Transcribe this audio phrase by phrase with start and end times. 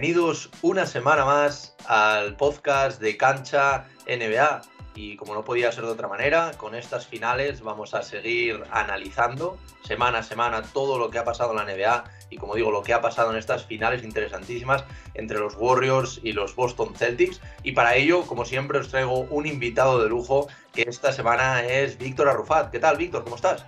[0.00, 4.62] bienvenidos una semana más al podcast de Cancha NBA.
[4.94, 9.58] Y como no podía ser de otra manera, con estas finales vamos a seguir analizando
[9.84, 12.82] semana a semana todo lo que ha pasado en la NBA y como digo, lo
[12.82, 17.42] que ha pasado en estas finales interesantísimas entre los Warriors y los Boston Celtics.
[17.62, 21.98] Y para ello, como siempre, os traigo un invitado de lujo que esta semana es
[21.98, 22.70] Víctor Arrufat.
[22.70, 23.24] ¿Qué tal, Víctor?
[23.24, 23.66] ¿Cómo estás?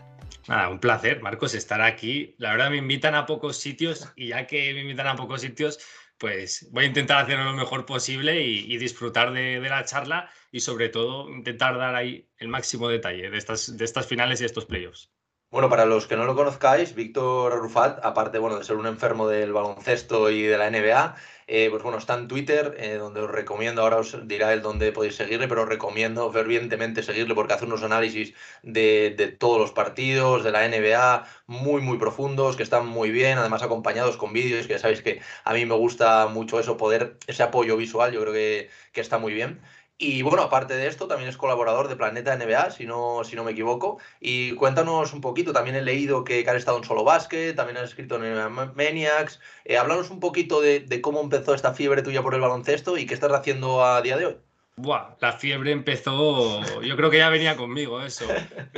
[0.48, 2.34] Nada, un placer, Marcos, estar aquí.
[2.38, 5.78] La verdad me invitan a pocos sitios y ya que me invitan a pocos sitios,
[6.22, 10.88] pues voy a intentar hacerlo lo mejor posible y, disfrutar de, la charla y sobre
[10.88, 15.10] todo intentar dar ahí el máximo detalle de estas, de estas finales y estos playoffs.
[15.50, 19.26] Bueno, para los que no lo conozcáis, Víctor Rufat, aparte bueno, de ser un enfermo
[19.26, 21.16] del baloncesto y de la NBA,
[21.54, 24.90] eh, pues bueno, está en Twitter, eh, donde os recomiendo, ahora os dirá el dónde
[24.90, 29.70] podéis seguirle, pero os recomiendo fervientemente seguirle porque hace unos análisis de, de, todos los
[29.70, 34.66] partidos de la NBA muy, muy profundos, que están muy bien, además acompañados con vídeos,
[34.66, 38.22] que ya sabéis que a mí me gusta mucho eso, poder, ese apoyo visual, yo
[38.22, 39.60] creo que, que está muy bien.
[40.02, 43.44] Y bueno, aparte de esto, también es colaborador de Planeta NBA, si no, si no
[43.44, 43.98] me equivoco.
[44.20, 47.90] Y cuéntanos un poquito, también he leído que, has estado en Solo Básquet, también has
[47.90, 49.38] escrito en Maniacs.
[49.64, 53.14] Eh, háblanos un poquito de, cómo empezó esta fiebre tuya por el baloncesto y qué
[53.14, 54.36] estás haciendo a día de hoy.
[54.74, 58.26] Buah, la fiebre empezó, yo creo que ya venía conmigo eso.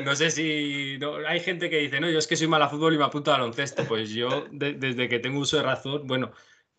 [0.05, 2.99] No sé si hay gente que dice, no, yo es que soy mala fútbol y
[2.99, 3.85] me apunto a baloncesto.
[3.85, 6.33] Pues yo desde que tengo uso de razón, bueno,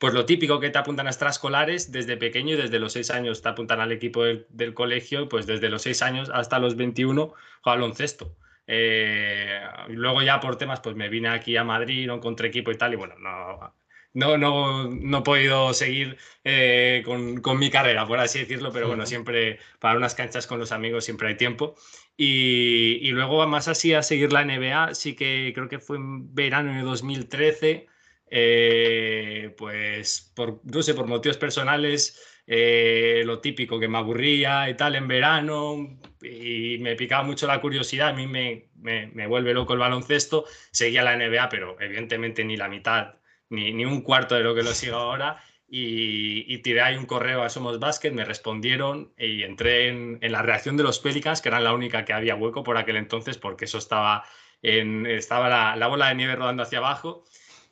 [0.06, 3.42] pues lo típico que te apuntan a extraescolares desde pequeño y desde los seis años
[3.42, 7.34] te apuntan al equipo del, colegio, pues desde los seis años hasta los 21
[7.66, 8.38] baloncesto.
[8.68, 12.78] Eh, luego ya por temas, pues me vine aquí a Madrid, no encontré equipo y
[12.78, 13.74] tal, y bueno, no,
[14.14, 18.88] no, no, no he podido seguir eh, con, con, mi carrera, por así decirlo, pero
[18.88, 21.74] bueno, siempre para unas canchas con los amigos siempre hay tiempo.
[22.16, 26.36] Y, y luego más así a seguir la NBA, sí que creo que fue en
[26.36, 27.88] verano de 2013
[28.30, 34.76] eh, pues por, no sé, por motivos personales, eh, lo típico que me aburría y
[34.76, 39.74] tal en verano y me picaba mucho la curiosidad, a mí me, me, vuelve loco
[39.74, 43.16] el baloncesto, seguía la NBA, pero evidentemente ni la mitad,
[43.50, 45.44] ni, ni un cuarto de lo que lo sigo ahora.
[45.68, 50.42] Y, tiré ahí un correo a Somos Basket, me respondieron y entré en, en, la
[50.42, 53.66] reacción de los Pelicans, que eran la única que había hueco por aquel entonces, porque
[53.66, 54.24] eso estaba,
[54.62, 57.26] en, estaba la, la bola de nieve rodando hacia abajo.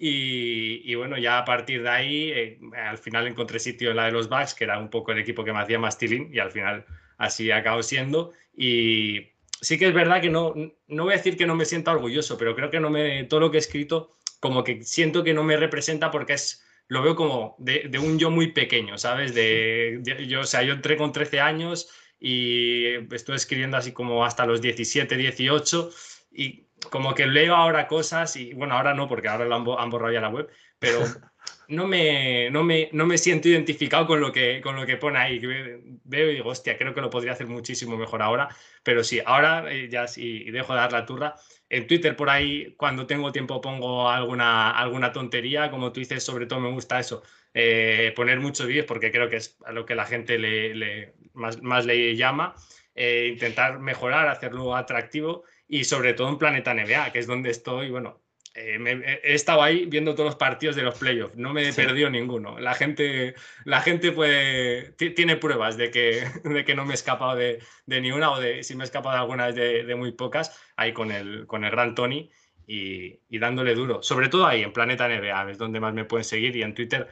[0.06, 4.12] Y, bueno, ya a partir de ahí, eh, al final encontré sitio en la de
[4.12, 6.52] los Bucks, que era un poco el equipo que me hacía más tilín, y al
[6.52, 6.86] final
[7.18, 8.34] así acabó siendo.
[8.54, 9.30] Y
[9.62, 10.54] sí que es verdad que no,
[10.88, 13.40] no voy a decir que no me siento orgulloso, pero creo que no me, todo
[13.40, 17.16] lo que he escrito, como que siento que no me representa porque es, lo veo
[17.16, 19.34] como de, un yo muy pequeño, ¿sabes?
[19.34, 24.46] De, yo, o sea, yo entré con 13 años y estoy escribiendo así como hasta
[24.46, 25.92] los 17, 18
[26.34, 30.14] y como que leo ahora cosas y bueno, ahora no, porque ahora lo han, borrado
[30.14, 30.50] ya la web,
[30.80, 31.00] pero
[31.68, 35.20] no me, no me, no me siento identificado con lo, que, con lo que pone
[35.20, 35.40] ahí.
[35.40, 38.50] Veo y digo, hostia, creo que lo podría hacer muchísimo mejor ahora,
[38.84, 41.36] pero sí, ahora eh, ya sí, dejo de dar la turra.
[41.70, 46.46] En Twitter por ahí, cuando tengo tiempo, pongo alguna, alguna tontería, como tú dices, sobre
[46.46, 47.24] todo me gusta eso,
[47.54, 51.14] eh, poner muchos vídeos porque creo que es a lo que la gente le, le
[51.34, 52.56] más, más, le llama,
[52.96, 57.90] eh, intentar mejorar, hacerlo atractivo y sobre todo en Planeta NBA, que es donde estoy,
[57.90, 58.22] bueno,
[58.54, 62.12] eh, he estado ahí viendo todos los partidos de los playoffs, no me he perdido
[62.12, 62.60] ninguno.
[62.60, 63.34] La gente,
[63.66, 67.58] la gente puede, tiene pruebas de que, de que no me he escapado de,
[67.88, 70.56] de ni una o de si me he escapado de algunas de, de, muy pocas,
[70.76, 72.30] ahí con el, con el gran Tony
[72.68, 74.04] y, y, dándole duro.
[74.04, 77.08] Sobre todo ahí en Planeta NBA, es donde más me pueden seguir y en Twitter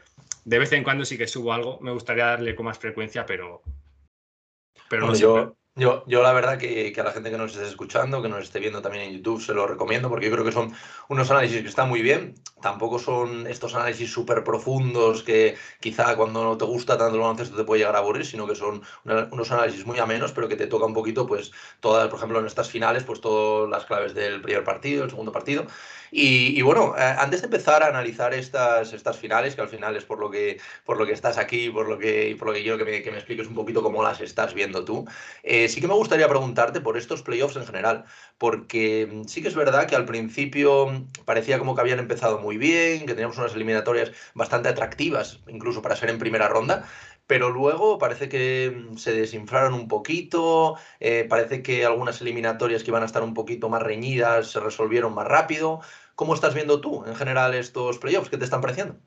[0.46, 3.64] de vez en cuando sí que subo algo, me gustaría darle con más frecuencia, pero,
[4.88, 7.68] pero no yo, yo, yo la verdad que, que, a la gente que nos esté
[7.68, 10.52] escuchando, que nos esté viendo también en YouTube, se lo recomiendo porque yo creo que
[10.52, 10.74] son
[11.08, 12.36] unos análisis que están muy bien.
[12.62, 17.56] Tampoco son estos análisis súper profundos que quizá cuando no te gusta tanto el baloncesto
[17.56, 20.68] te puede llegar a aburrir, sino que son unos análisis muy amenos, pero que te
[20.68, 24.42] toca un poquito, pues, todas, por ejemplo, en estas finales, pues todas las claves del
[24.42, 25.68] primer partido, el segundo partido.
[26.14, 30.04] Y, bueno, eh, antes de empezar a analizar estas, estas finales, que al final es
[30.04, 32.78] por lo que, por lo que estás aquí, por lo que, por lo que quiero
[32.78, 35.06] que me, que me expliques un poquito cómo las estás viendo tú,
[35.42, 38.06] eh, sí que me gustaría preguntarte por estos playoffs en general,
[38.38, 42.58] porque mm, sí que es verdad que al principio parecía como que habían empezado muy
[42.58, 46.88] bien, que teníamos unas eliminatorias bastante atractivas, incluso para ser en primera ronda,
[47.28, 52.92] pero luego parece que mm, se desinflaron un poquito, eh, parece que algunas eliminatorias que
[52.92, 55.82] iban a estar un poquito más reñidas se resolvieron más rápido.
[56.16, 58.30] ¿Cómo estás viendo tú en general estos playoffs?
[58.30, 59.00] ¿Qué te están pareciendo?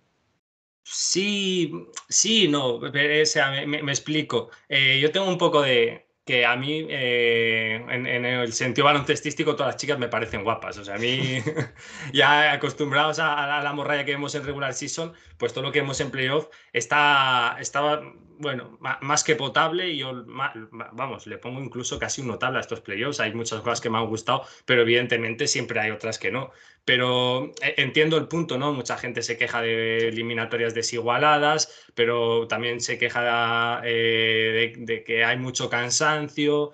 [0.84, 1.72] Sí,
[2.08, 3.22] sí, no, me,
[3.90, 4.50] explico.
[4.68, 9.74] Eh, yo tengo un poco de, que a mí, eh, en, el sentido baloncestístico, todas
[9.74, 10.78] las chicas me parecen guapas.
[10.78, 11.38] O sea, a mí,
[12.12, 16.00] ya acostumbrados a, la morralla que vemos en regular season, pues todo lo que vemos
[16.00, 18.02] en playoff está, estaba,
[18.38, 19.96] bueno, más que potable.
[19.96, 23.20] Yo, vamos, le pongo incluso casi un notable a estos playoffs.
[23.20, 26.50] Hay muchas cosas que me han gustado, pero evidentemente siempre hay otras que no.
[26.84, 28.72] Pero eh, entiendo el punto, ¿no?
[28.72, 35.36] Mucha gente se queja de eliminatorias desigualadas, pero también se queja eh, de, que hay
[35.38, 36.72] mucho cansancio.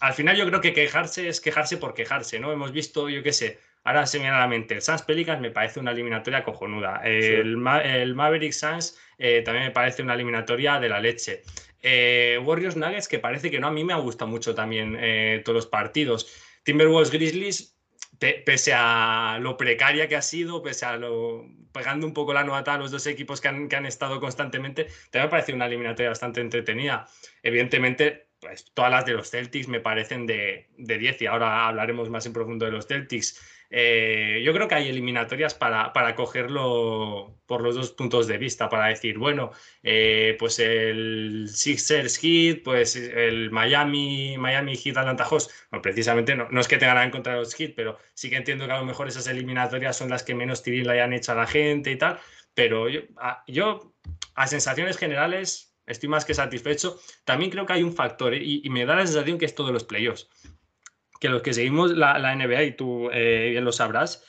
[0.00, 2.52] Al final yo creo que quejarse es quejarse por quejarse, ¿no?
[2.52, 3.60] Hemos visto, yo qué sé,
[3.90, 7.00] ahora se me viene a la mente, el Sans Pelicans me parece una eliminatoria cojonuda.
[7.04, 11.42] El, Maverick Sans eh, también me parece una eliminatoria de la leche.
[11.82, 14.98] Warriors Nuggets, que parece que no, a mí me ha gustado mucho también
[15.44, 16.30] todos los partidos.
[16.62, 17.76] Timberwolves Grizzlies,
[18.18, 22.74] pese a lo precaria que ha sido, pese a lo pegando un poco la nota
[22.74, 27.06] a los dos equipos que han, estado constantemente, también me parece una eliminatoria bastante entretenida.
[27.42, 32.10] Evidentemente, pues todas las de los Celtics me parecen de, de 10 y ahora hablaremos
[32.10, 33.40] más en profundo de los Celtics.
[33.72, 38.68] Eh, yo creo que hay eliminatorias para, para, cogerlo por los dos puntos de vista,
[38.68, 39.52] para decir, bueno,
[39.84, 46.48] eh, pues el Sixers Heat, pues el Miami, Miami Heat Atlanta Hawks, bueno, precisamente no,
[46.50, 48.72] no, es que tengan nada en contra de los Heat, pero sí que entiendo que
[48.72, 51.46] a lo mejor esas eliminatorias son las que menos tirín le hayan hecho a la
[51.46, 52.18] gente y tal,
[52.54, 53.94] pero yo a, yo,
[54.34, 56.98] a sensaciones generales estoy más que satisfecho.
[57.24, 58.42] También creo que hay un factor ¿eh?
[58.42, 60.28] y, y me da la sensación que es todo los playoffs
[61.20, 64.24] que los que seguimos la, NBA, y tú eh, bien lo sabrás,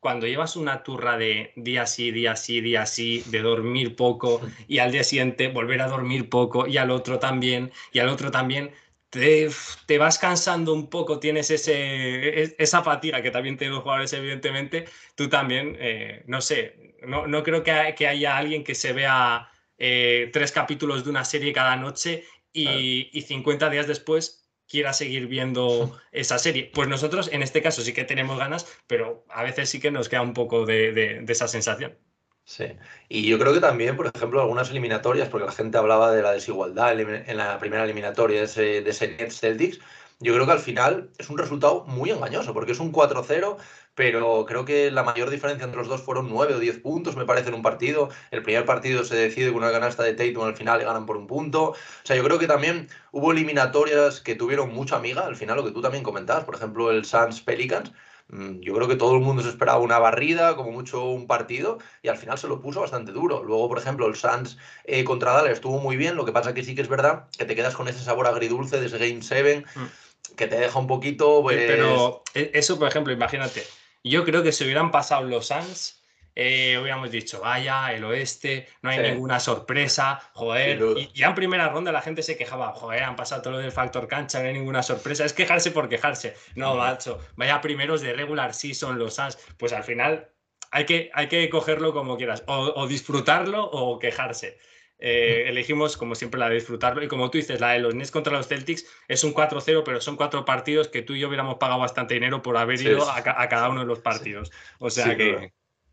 [0.00, 4.78] cuando llevas una turra de día sí, día sí, día sí, de dormir poco y
[4.78, 8.72] al día siguiente volver a dormir poco y al otro también y al otro también,
[9.10, 9.50] te,
[9.86, 14.12] te vas cansando un poco, tienes ese, e, esa fatiga que también tienen los jugadores
[14.14, 18.92] evidentemente, tú también, eh, no sé, no, no creo que, que, haya alguien que se
[18.94, 24.39] vea eh, tres capítulos de una serie cada noche y, y 50 días después
[24.70, 26.70] quiera seguir viendo esa serie.
[26.72, 30.08] Pues nosotros en este caso sí que tenemos ganas, pero a veces sí que nos
[30.08, 31.98] queda un poco de, esa sensación.
[32.44, 32.64] Sí,
[33.08, 36.32] y yo creo que también, por ejemplo, algunas eliminatorias, porque la gente hablaba de la
[36.32, 39.78] desigualdad en la primera eliminatoria de ese, de ese Celtics,
[40.18, 43.56] yo creo que al final es un resultado muy engañoso, porque es un 4-0
[43.94, 47.26] pero creo que la mayor diferencia entre los dos fueron 9 o 10 puntos, me
[47.26, 48.08] parece, en un partido.
[48.30, 51.16] El primer partido se decide con una canasta de Tatum al final y ganan por
[51.16, 51.70] un punto.
[51.70, 55.64] O sea, yo creo que también hubo eliminatorias que tuvieron mucha amiga, al final lo
[55.64, 57.92] que tú también comentabas, por ejemplo, el Suns Pelicans.
[58.28, 61.78] Mm, yo creo que todo el mundo se esperaba una barrida, como mucho un partido,
[62.02, 63.42] y al final se lo puso bastante duro.
[63.42, 66.62] Luego, por ejemplo, el Suns eh, contra Dallas estuvo muy bien, lo que pasa que
[66.62, 69.64] sí que es verdad que te quedas con ese sabor agridulce de ese Game 7,
[69.74, 70.34] mm.
[70.36, 71.42] que te deja un poquito...
[71.42, 71.56] Pues...
[71.66, 73.64] Pero eh, eso, por ejemplo, imagínate,
[74.04, 76.00] yo creo que si hubieran pasado los Suns,
[76.34, 80.80] eh, hubiéramos dicho, vaya, el oeste, no hay ninguna sorpresa, joder.
[80.96, 83.72] Y ya en primera ronda la gente se quejaba, joder, han pasado todo lo del
[83.72, 85.24] factor cancha, no hay ninguna sorpresa.
[85.24, 86.34] Es quejarse por quejarse.
[86.54, 89.38] No, macho, vaya primeros de regular season los Suns.
[89.58, 90.30] Pues al final
[90.70, 94.58] hay que, hay que cogerlo como quieras, o disfrutarlo o quejarse.
[95.00, 97.02] Eh, elegimos, como siempre, la de disfrutarlo.
[97.02, 100.00] Y como tú dices, la de los Nets contra los Celtics es un 4-0, pero
[100.00, 103.22] son cuatro partidos que tú y yo hubiéramos pagado bastante dinero por haber ido a,
[103.22, 104.52] cada uno de los partidos.
[104.78, 105.52] O sea que.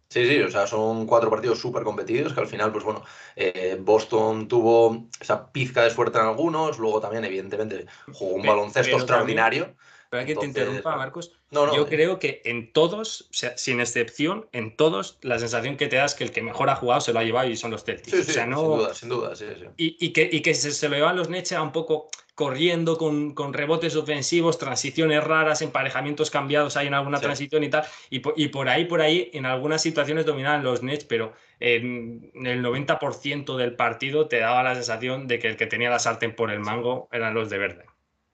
[0.09, 3.03] Sí, sí, o sea, son cuatro partidos súper competidos que al final, pues bueno,
[3.35, 8.95] eh, Boston tuvo esa pizca de suerte en algunos, luego también, evidentemente, jugó un baloncesto
[8.95, 9.75] extraordinario.
[10.11, 11.33] Hay que te interrumpa, Marcos.
[11.51, 16.15] yo creo que en todos, sin excepción, en todos, la sensación que te da es
[16.15, 18.25] que el que mejor ha jugado se lo ha llevado y son los Celtics.
[18.25, 19.45] Sí, sin duda, sin duda, sí,
[19.77, 23.95] Y, que, y que se, lo llevan los Nets un poco corriendo con, con, rebotes
[23.95, 27.83] ofensivos, transiciones raras, emparejamientos cambiados hay en alguna transición y tal.
[28.11, 32.63] Y, y, por ahí, por ahí, en algunas situaciones dominaban los Nets, pero en el
[32.63, 36.51] 90% del partido te daba la sensación de que el que tenía la sartén por
[36.51, 37.85] el mango eran los de verde.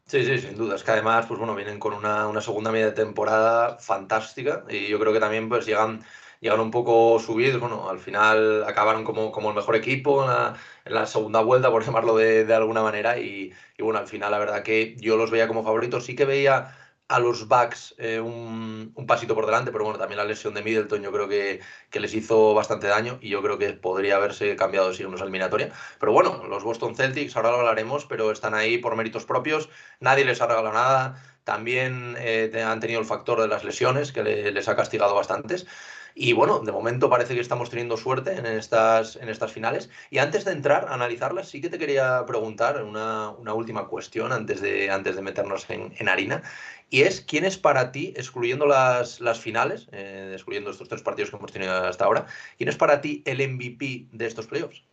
[0.05, 0.75] Sí, sí, sin duda.
[0.75, 4.87] Es que además, pues bueno, vienen con una, una segunda media de temporada fantástica y
[4.87, 6.03] yo creo que también pues llegan,
[6.39, 7.59] llegan un poco subidos.
[7.59, 12.15] Bueno, al final acabaron como, como el mejor equipo en la, segunda vuelta, por llamarlo
[12.17, 13.17] de, de alguna manera.
[13.17, 16.05] Y, y, bueno, al final la verdad que yo los veía como favoritos.
[16.05, 16.75] Sí que veía
[17.13, 21.03] a los Bucks eh, un, pasito por delante, pero bueno, también la lesión de Middleton
[21.03, 24.89] yo creo que, que, les hizo bastante daño y yo creo que podría haberse cambiado
[24.89, 25.71] de signos eliminatoria.
[25.99, 30.25] Pero bueno, los Boston Celtics, ahora lo hablaremos, pero están ahí por méritos propios, nadie
[30.25, 34.67] les ha regalado nada, también eh, han tenido el factor de las lesiones que les
[34.67, 35.67] ha castigado bastantes.
[36.15, 39.89] Y bueno, de momento parece que estamos teniendo suerte en estas, en estas finales.
[40.09, 44.31] Y antes de entrar a analizarlas, sí que te quería preguntar una, una última cuestión
[44.31, 46.43] antes de, antes de meternos en, en harina.
[46.89, 51.31] Y es, ¿quién es para ti, excluyendo las, las finales, eh, excluyendo estos tres partidos
[51.31, 52.27] que hemos tenido hasta ahora,
[52.57, 54.83] quién es para ti el MVP de estos playoffs?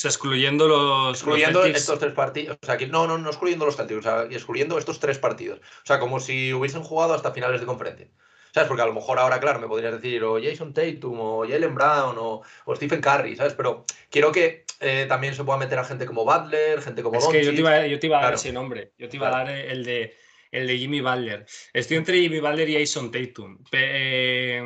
[0.00, 1.18] sea, excluyendo los.
[1.18, 2.58] Excluyendo estos tres partidos.
[2.62, 5.58] O sea, que, no, no, no excluyendo los Celtics, o sea, excluyendo estos tres partidos.
[5.58, 8.08] O sea, como si hubiesen jugado hasta finales de conferencia.
[8.52, 8.68] ¿Sabes?
[8.68, 12.16] Porque a lo mejor ahora, claro, me podrías decir o Jason Tatum o Jalen Brown
[12.18, 12.42] o,
[12.74, 13.54] Stephen Curry, ¿sabes?
[13.54, 17.26] Pero quiero que eh, también se pueda meter a gente como Butler, gente como Es
[17.28, 18.92] que yo te iba, yo te iba a dar ese nombre.
[18.98, 20.16] Yo te iba a dar el de,
[20.50, 21.46] el de Jimmy Butler.
[21.72, 23.58] Estoy entre Jimmy Butler y Jason Tatum.
[23.72, 24.62] Eh,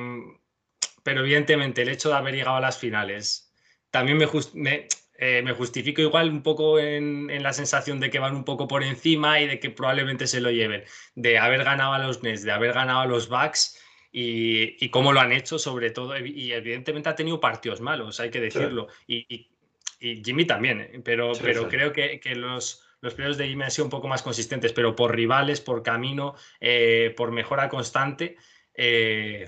[1.02, 3.52] pero evidentemente el hecho de haber llegado a las finales
[3.90, 8.34] también me, me, eh, me justifico igual un poco en, la sensación de que van
[8.34, 11.98] un poco por encima y de que probablemente se lo lleven, de haber ganado a
[11.98, 13.80] los Nets, de haber ganado a los Bucks
[14.10, 16.18] y, cómo lo han hecho sobre todo.
[16.18, 18.88] Y evidentemente ha tenido partidos malos, hay que decirlo.
[19.06, 19.48] Y,
[20.00, 21.00] Jimmy también, ¿eh?
[21.02, 24.72] pero, pero creo que, los, los periodos de Jimmy han sido un poco más consistentes,
[24.72, 28.36] pero por rivales, por camino, eh, por mejora constante.
[28.74, 29.46] Eh,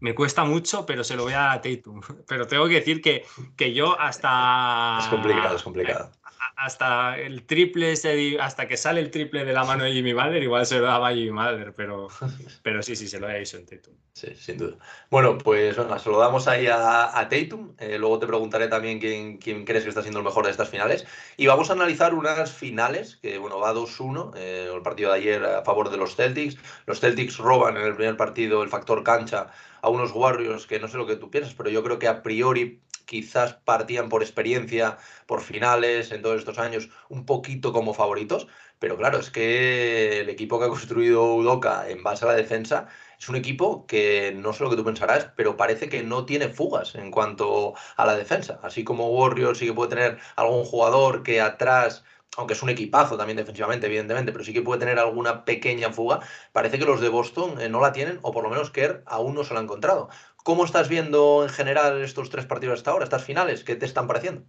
[0.00, 2.00] me cuesta mucho, pero se lo voy a Tatum.
[2.28, 3.24] Pero tengo que decir que,
[3.56, 4.98] que yo hasta.
[5.00, 6.12] Es complicado, es complicado
[6.56, 7.94] hasta el triple,
[8.40, 11.08] hasta que sale el triple de la mano de Jimmy Butler, igual se lo daba
[11.08, 12.08] a Jimmy Butler, pero,
[12.62, 13.94] pero sí, sí, se lo hecho en Tatum.
[14.12, 14.76] Sí, sin duda.
[15.10, 17.74] Bueno, pues venga, se lo damos ahí a, Tatum.
[17.78, 20.68] Eh, luego te preguntaré también quién, quién, crees que está siendo el mejor de estas
[20.68, 21.06] finales.
[21.36, 25.44] Y vamos a analizar unas finales, que bueno, va 2-1, eh, el partido de ayer
[25.44, 26.56] a favor de los Celtics.
[26.86, 30.88] Los Celtics roban en el primer partido el factor cancha a unos Warriors que no
[30.88, 34.98] sé lo que tú piensas, pero yo creo que a priori quizás partían por experiencia,
[35.26, 38.46] por finales en todos estos años, un poquito como favoritos.
[38.78, 42.86] Pero claro, es que el equipo que ha construido Udoca en base a la defensa
[43.18, 46.48] es un equipo que no sé lo que tú pensarás, pero parece que no tiene
[46.48, 48.60] fugas en cuanto a la defensa.
[48.62, 52.04] Así como Warriors sí que puede tener algún jugador que atrás
[52.36, 56.20] aunque es un equipazo también defensivamente, evidentemente, pero sí que puede tener alguna pequeña fuga.
[56.52, 59.34] Parece que los de Boston eh, no la tienen, o por lo menos Kerr aún
[59.34, 60.08] no se la ha encontrado.
[60.44, 63.64] ¿Cómo estás viendo en general estos tres partidos hasta ahora, estas finales?
[63.64, 64.44] ¿Qué te están pareciendo?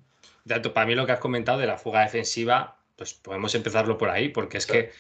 [0.73, 4.29] para mí lo que has comentado de la fuga defensiva, pues podemos empezarlo por ahí,
[4.29, 4.91] porque es que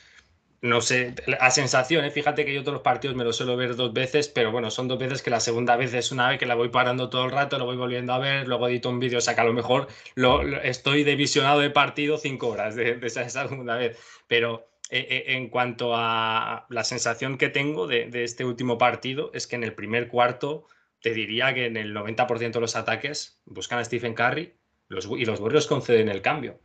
[0.61, 3.93] no sé, a sensación, fíjate que yo todos los partidos me los suelo ver dos
[3.93, 6.55] veces, pero bueno, son dos veces que la segunda vez es una vez que la
[6.55, 9.21] voy parando todo el rato, lo voy volviendo a ver, luego edito un vídeo, o
[9.21, 13.29] sea que a lo mejor lo, estoy de visionado de partido cinco horas de, esa,
[13.47, 13.97] segunda vez,
[14.27, 19.47] pero eh, eh, en cuanto a la sensación que tengo de, este último partido, es
[19.47, 20.65] que en el primer cuarto
[21.01, 24.55] te diría que en el 90% de los ataques buscan a Stephen Curry
[24.89, 26.59] y los Warriors conceden el cambio.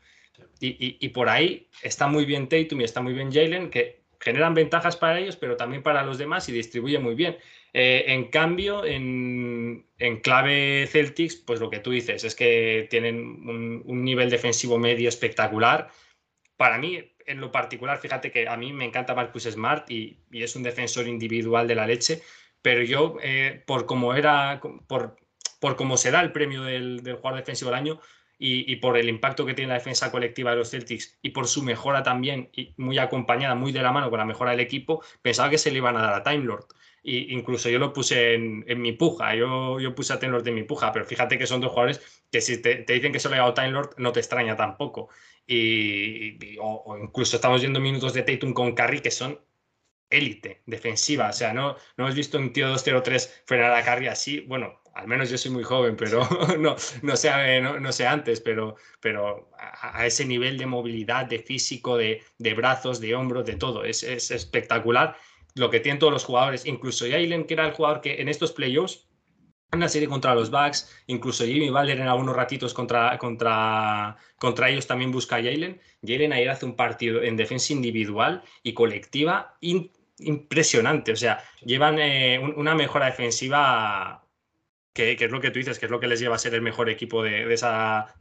[0.60, 4.96] Y, por ahí está muy bien Tatum y está muy bien Jalen, que generan ventajas
[4.96, 7.36] para ellos, pero también para los demás y distribuye muy bien.
[7.74, 9.86] Eh, en cambio, en,
[10.22, 15.90] clave Celtics, pues lo que tú dices es que tienen un, nivel defensivo medio espectacular.
[16.56, 20.56] Para mí, en lo particular, fíjate que a mí me encanta Marcus Smart y, es
[20.56, 22.22] un defensor individual de la leche,
[22.62, 25.16] pero yo, eh, por cómo era, por,
[25.76, 28.00] cómo se da el premio del jugador defensivo del año,
[28.38, 31.62] y, por el impacto que tiene la defensa colectiva de los Celtics y por su
[31.62, 35.50] mejora también, y muy acompañada, muy de la mano con la mejora del equipo, pensaba
[35.50, 36.66] que se le iban a dar a Time Lord.
[37.02, 40.54] Y incluso yo lo puse en, mi puja, yo, yo puse a Time Lord en
[40.54, 42.00] mi puja, pero fíjate que son dos jugadores
[42.30, 45.10] que si te, dicen que se le ha dado Time Lord, no te extraña tampoco.
[45.46, 49.38] Y, o, incluso estamos viendo minutos de Tatum con Curry que son
[50.10, 51.28] élite defensiva.
[51.28, 54.40] O sea, no, no hemos visto un tío 2-0-3 frenar a Curry así.
[54.40, 56.26] Bueno, al menos yo soy muy joven, pero
[56.58, 61.40] no, no, sé, eh, no, sé antes, pero, pero a, ese nivel de movilidad, de
[61.40, 62.22] físico, de,
[62.56, 65.16] brazos, de hombros, de todo, es, espectacular.
[65.54, 68.52] Lo que tienen todos los jugadores, incluso Jalen, que era el jugador que en estos
[68.52, 69.06] playoffs,
[69.72, 74.70] en la serie contra los Bucks, incluso Jimmy Butler en algunos ratitos contra, contra, contra
[74.70, 75.80] ellos también busca a Jalen.
[76.06, 79.56] Jalen ayer hace un partido en defensa individual y colectiva
[80.18, 84.23] impresionante, o sea, llevan eh, una mejora defensiva
[84.94, 86.62] que, es lo que tú dices, que es lo que les lleva a ser el
[86.62, 87.44] mejor equipo de,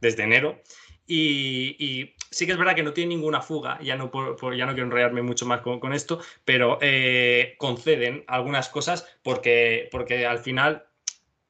[0.00, 0.60] desde enero.
[1.06, 4.10] Y, sí que es verdad que no tiene ninguna fuga, ya no,
[4.56, 10.26] ya no quiero enrollarme mucho más con, esto, pero eh, conceden algunas cosas porque, porque
[10.26, 10.84] al final,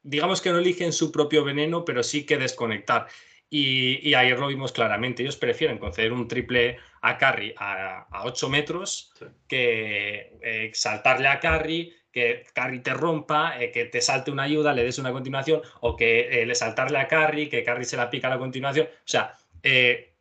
[0.02, 3.06] digamos que no eligen su propio veneno, pero sí que desconectar.
[3.48, 8.48] Y, ayer lo vimos claramente, ellos prefieren conceder un triple a Carry a, a 8
[8.48, 9.12] metros
[9.46, 14.72] que eh, saltarle a Carry, que Carry te rompa, eh, que te salte una ayuda,
[14.72, 18.08] le des una continuación, o que eh, le saltarle a Carry, que Carry se la
[18.08, 18.86] pica a la continuación.
[18.86, 19.36] O sea,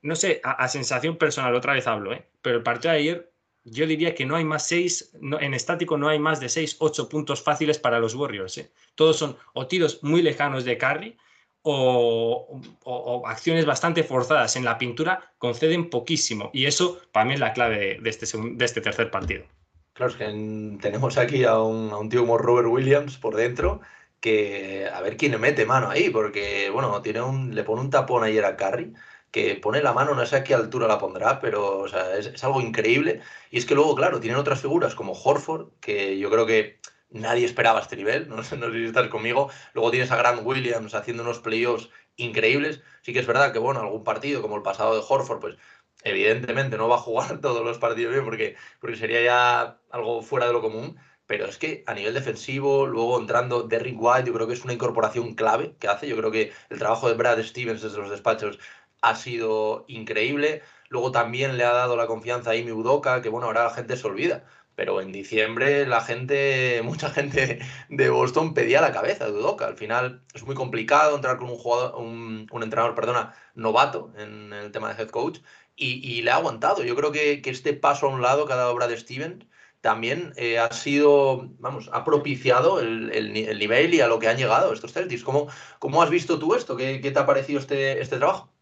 [0.02, 2.12] no sé, a, sensación personal, otra vez hablo,
[2.42, 3.32] pero el partido de ayer,
[3.64, 7.08] yo diría que no hay más seis, en estático no hay más de seis, ocho
[7.08, 8.62] puntos fáciles para los Warriors.
[8.96, 11.18] Todos son o tiros muy lejanos de Carry.
[11.66, 17.54] O, acciones bastante forzadas en la pintura conceden poquísimo y eso para mí es la
[17.54, 19.46] clave de este, de este tercer partido.
[19.94, 23.80] Claro, es que tenemos aquí a un, tío como Robert Williams por dentro,
[24.20, 27.90] que a ver quién le mete mano ahí, porque bueno, tiene un, le pone un
[27.92, 28.94] tapón ayer a Curry,
[29.34, 33.22] que pone la mano, no sé a qué altura la pondrá, pero es, algo increíble.
[33.52, 36.80] Y es que luego, claro, tienen otras figuras como Horford, que yo creo que
[37.14, 39.50] nadie esperaba este nivel, no, no sé si estás conmigo.
[39.74, 42.82] Luego tienes a Grant Williams haciendo unos playoffs increíbles.
[43.02, 45.58] Sí que es verdad que, bueno, algún partido como el pasado de Horford, pues
[46.04, 50.48] evidentemente no va a jugar todos los partidos bien porque, porque sería ya algo fuera
[50.48, 50.98] de lo común.
[51.26, 54.74] Pero es que a nivel defensivo, luego entrando Derrick White, yo creo que es una
[54.74, 56.08] incorporación clave que hace.
[56.08, 58.60] Yo creo que el trabajo de Brad Stevens desde los despachos
[59.02, 60.64] ha sido increíble.
[60.90, 63.96] Luego también le ha dado la confianza a Amy Udoka, que bueno, ahora la gente
[63.98, 64.46] se olvida.
[64.76, 69.66] Pero en diciembre la gente, mucha gente de Boston pedía la cabeza de Udoka.
[69.68, 74.72] Al final es muy complicado entrar con un jugador, un, entrenador, perdona, novato en el
[74.72, 75.40] tema de head coach.
[75.76, 76.84] Y, le ha aguantado.
[76.84, 79.46] Yo creo que, este paso a un lado que ha dado Brad Stevens
[79.82, 84.72] también eh, ha sido, vamos, ha propiciado el, nivel y a lo que han llegado
[84.72, 85.24] estos Celtics.
[85.24, 85.48] ¿Cómo,
[85.80, 86.78] cómo has visto tú esto?
[86.78, 88.53] ¿Qué, te ha parecido este, este trabajo?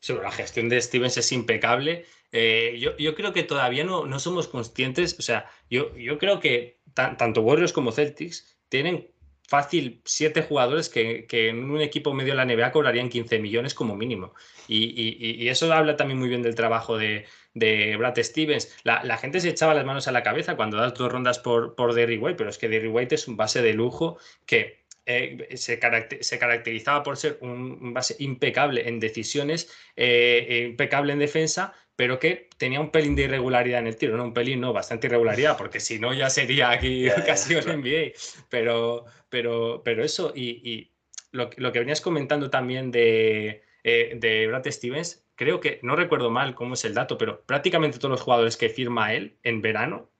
[0.00, 2.06] Sobre la gestión de Stevens es impecable.
[2.32, 6.40] Eh, yo, yo, creo que todavía no, no, somos conscientes, o sea, yo, yo creo
[6.40, 9.10] que tanto Warriors como Celtics tienen
[9.50, 13.74] fácil siete jugadores que, que, en un equipo medio de la NBA cobrarían 15 millones
[13.74, 14.32] como mínimo.
[14.68, 18.76] Y, y, y eso habla también muy bien del trabajo de, de Brad Stevens.
[18.84, 21.74] La, la, gente se echaba las manos a la cabeza cuando das dos rondas por,
[21.74, 25.56] por Derry White, pero es que Derry White es un base de lujo que eh,
[25.56, 25.80] se,
[26.20, 32.18] se, caracterizaba por ser un, base impecable en decisiones, eh, e impecable en defensa, pero
[32.18, 35.58] que tenía un pelín de irregularidad en el tiro, no un pelín, no, bastante irregularidad,
[35.58, 38.12] porque si no ya sería aquí casi un NBA.
[38.48, 40.92] Pero, pero, pero eso, y,
[41.32, 46.54] lo, que venías comentando también de, eh, de Brad Stevens, creo que, no recuerdo mal
[46.54, 50.10] cómo es el dato, pero prácticamente todos los jugadores que firma él en verano,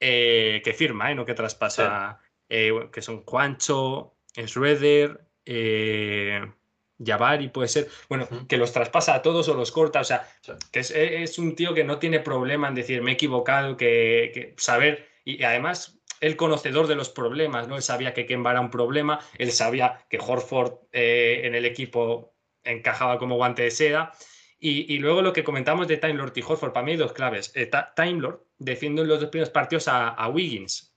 [0.00, 6.40] eh, que firma, no que traspasa, eh, que son Juancho, Schroeder, eh,
[7.04, 10.28] Jabari puede ser, bueno, que los traspasa a todos o los corta, o sea,
[10.72, 15.08] que es, un tío que no tiene problema en decir me he equivocado, que, saber,
[15.24, 17.76] y además el conocedor de los problemas, ¿no?
[17.76, 22.34] Él sabía que Kemba era un problema, él sabía que Horford eh, en el equipo
[22.64, 24.12] encajaba como guante de seda.
[24.58, 27.52] Y, luego lo que comentamos de Time Lord y Horford, para mí hay dos claves.
[27.54, 30.95] Eh, Time Lord defiende en los dos primeros partidos a Wiggins.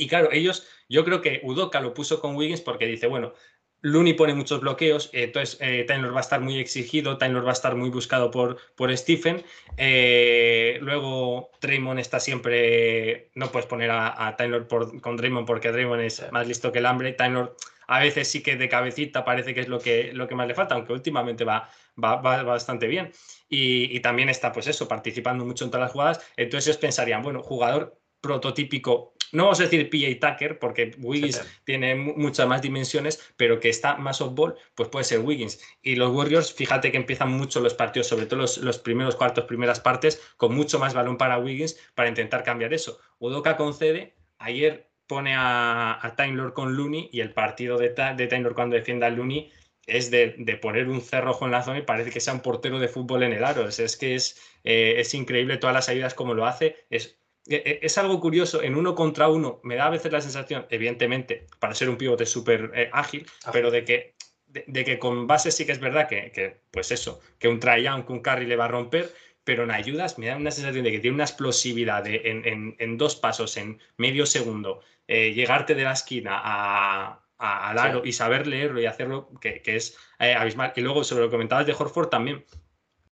[0.00, 3.34] Y claro, ellos, yo creo que Udoka lo puso con Wiggins porque dice, bueno,
[3.82, 7.52] Looney pone muchos bloqueos, entonces eh, Taylor va a estar muy exigido, Taylor va a
[7.52, 9.44] estar muy buscado por, por Stephen.
[9.76, 14.66] Eh, luego Draymond está siempre, no puedes poner a, Taylor
[15.02, 17.12] con Draymond porque Draymond es más listo que el hambre.
[17.12, 17.54] Taylor
[17.86, 20.54] a veces sí que de cabecita parece que es lo que, lo que más le
[20.54, 21.68] falta, aunque últimamente va,
[22.02, 23.12] va, bastante bien.
[23.50, 26.26] Y, y, también está, pues eso, participando mucho en todas las jugadas.
[26.38, 32.46] Entonces pensarían, bueno, jugador prototípico no vamos a decir PJ Tucker, porque Wiggins tiene muchas
[32.48, 35.60] más dimensiones, pero que está más off-ball, pues puede ser Wiggins.
[35.82, 39.80] Y los Warriors, fíjate que empiezan mucho los partidos, sobre todo los, primeros cuartos, primeras
[39.80, 42.98] partes, con mucho más balón para Wiggins para intentar cambiar eso.
[43.18, 48.76] Udoka concede, ayer pone a, a Time con Looney y el partido de, de cuando
[48.76, 49.50] defienda a Looney
[49.86, 52.88] es de, poner un cerrojo en la zona y parece que sea un portero de
[52.88, 53.68] fútbol en el aro.
[53.68, 56.76] Es, que es, eh, es increíble todas las ayudas como lo hace.
[56.90, 57.19] Es
[57.56, 61.74] es algo curioso, en uno contra uno me da a veces la sensación, evidentemente, para
[61.74, 64.14] ser un pivote súper eh, ágil, pero de que,
[64.46, 68.12] de, que con base sí que es verdad que, pues eso, que un Trajan, que
[68.12, 71.00] un Carry le va a romper, pero en ayudas me da una sensación de que
[71.00, 77.20] tiene una explosividad en, dos pasos, en medio segundo, eh, llegarte de la esquina a,
[77.38, 80.72] al aro y saber leerlo y hacerlo, que, es eh, abismal.
[80.76, 82.44] Y luego sobre lo que comentabas de Horford también,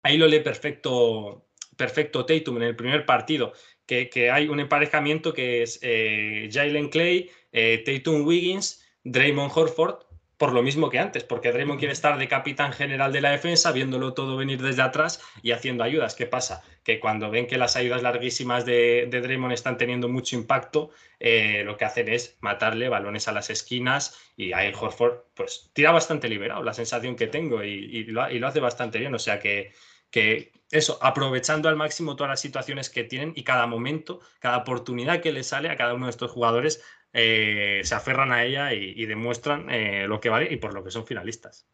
[0.02, 3.52] ahí lo lee perfecto, perfecto Tatum en el primer partido
[3.86, 10.04] que, hay un emparejamiento que es eh, Jalen Clay, eh, Tatum Wiggins, Draymond Horford,
[10.36, 13.70] por lo mismo que antes, porque Draymond quiere estar de capitán general de la defensa,
[13.70, 16.14] viéndolo todo venir desde atrás y haciendo ayudas.
[16.16, 16.62] ¿Qué pasa?
[16.82, 21.62] Que cuando ven que las ayudas larguísimas de, de Draymond están teniendo mucho impacto, eh,
[21.64, 26.28] lo que hacen es matarle balones a las esquinas y ahí Horford pues tira bastante
[26.28, 29.14] liberado, la sensación que tengo, y, lo, y lo hace bastante bien.
[29.14, 29.72] O sea que
[30.14, 35.20] que eso, aprovechando al máximo todas las situaciones que tienen y cada momento, cada oportunidad
[35.20, 39.06] que les sale a cada uno de estos jugadores, eh, se aferran a ella y,
[39.06, 41.66] demuestran eh, lo que vale y por lo que son finalistas.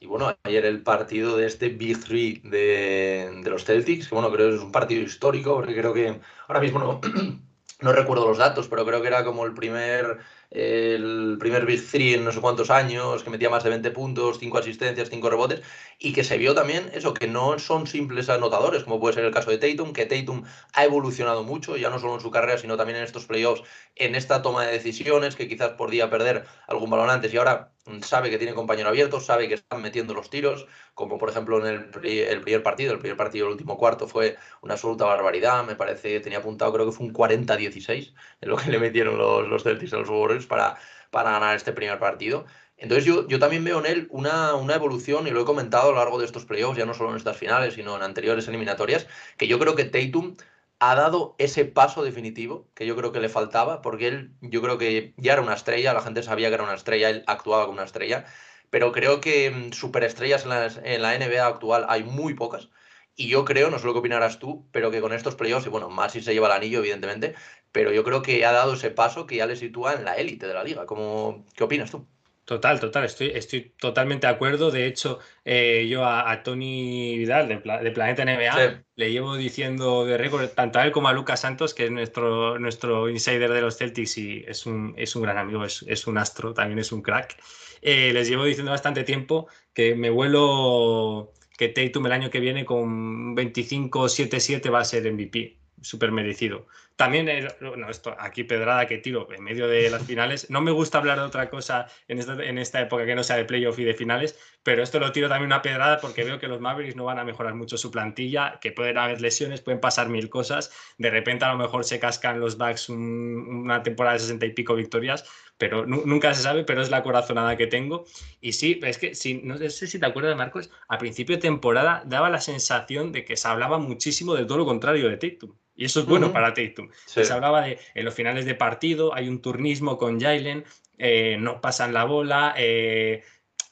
[0.00, 4.50] Y bueno, ayer el partido de este Big Three de, los Celtics, que bueno, creo
[4.50, 7.00] que es un partido histórico, porque creo que ahora mismo no,
[7.80, 10.18] no recuerdo los datos, pero creo que era como el primer
[10.50, 14.38] el primer Big Three en no sé cuántos años, que metía más de 20 puntos,
[14.38, 15.62] 5 asistencias, 5 rebotes,
[15.98, 19.32] y que se vio también eso, que no son simples anotadores, como puede ser el
[19.32, 22.76] caso de Tatum, que Tatum ha evolucionado mucho, ya no solo en su carrera, sino
[22.76, 23.62] también en estos playoffs,
[23.94, 27.72] en esta toma de decisiones, que quizás podía perder algún balón antes y ahora
[28.02, 31.74] sabe que tiene compañero abierto, sabe que están metiendo los tiros, como por ejemplo en
[31.74, 36.20] el, primer partido, el primer partido del último cuarto fue una absoluta barbaridad, me parece,
[36.20, 39.92] tenía apuntado, creo que fue un 40-16 en lo que le metieron los, los Celtics
[39.92, 40.78] a los Warriors para,
[41.10, 42.46] para ganar este primer partido.
[42.76, 45.92] Entonces yo, yo también veo en él una, una, evolución, y lo he comentado a
[45.92, 49.06] lo largo de estos playoffs, ya no solo en estas finales, sino en anteriores eliminatorias,
[49.36, 50.36] que yo creo que Tatum
[50.80, 54.78] ha dado ese paso definitivo que yo creo que le faltaba, porque él, yo creo
[54.78, 57.74] que ya era una estrella, la gente sabía que era una estrella, él actuaba como
[57.74, 58.24] una estrella,
[58.70, 62.68] pero creo que mm, superestrellas en la, en la NBA actual hay muy pocas.
[63.16, 65.70] Y yo creo, no sé lo que opinarás tú, pero que con estos playoffs, y
[65.70, 67.34] bueno, más si se lleva el anillo, evidentemente,
[67.72, 70.46] pero yo creo que ha dado ese paso que ya le sitúa en la élite
[70.46, 70.86] de la liga.
[70.86, 72.06] ¿Cómo, ¿Qué opinas tú?
[72.48, 74.70] Total, total, estoy, estoy totalmente de acuerdo.
[74.70, 80.48] De hecho, eh, yo a, Tony Vidal de, Planeta NBA le llevo diciendo de récord
[80.48, 84.16] tanto a él como a Lucas Santos, que es nuestro, nuestro insider de los Celtics
[84.16, 87.36] y es un, es un gran amigo, es, un astro, también es un crack.
[87.82, 92.64] Eh, les llevo diciendo bastante tiempo que me vuelo que Tatum el año que viene
[92.64, 96.66] con 25-7-7 va a ser MVP, súper merecido.
[96.98, 97.28] También,
[97.60, 100.50] bueno, esto, aquí pedrada que tiro en medio de las finales.
[100.50, 103.36] No me gusta hablar de otra cosa en esta, en esta época que no sea
[103.36, 106.48] de playoff y de finales, pero esto lo tiro también una pedrada porque veo que
[106.48, 110.08] los Mavericks no van a mejorar mucho su plantilla, que pueden haber lesiones, pueden pasar
[110.08, 110.72] mil cosas.
[110.98, 114.74] De repente a lo mejor se cascan los Bucks una temporada de 60 y pico
[114.74, 115.24] victorias,
[115.56, 118.06] pero nunca se sabe, pero es la corazonada que tengo.
[118.40, 122.02] Y sí, es que si, no sé si te acuerdas Marcos, a principio de temporada
[122.06, 125.54] daba la sensación de que se hablaba muchísimo de todo lo contrario de Tatum.
[125.78, 126.87] Y eso es bueno para Tatum.
[127.06, 130.64] Se hablaba de en los finales de partido, hay un turnismo con Jalen,
[130.98, 133.22] eh, no pasan la bola, eh,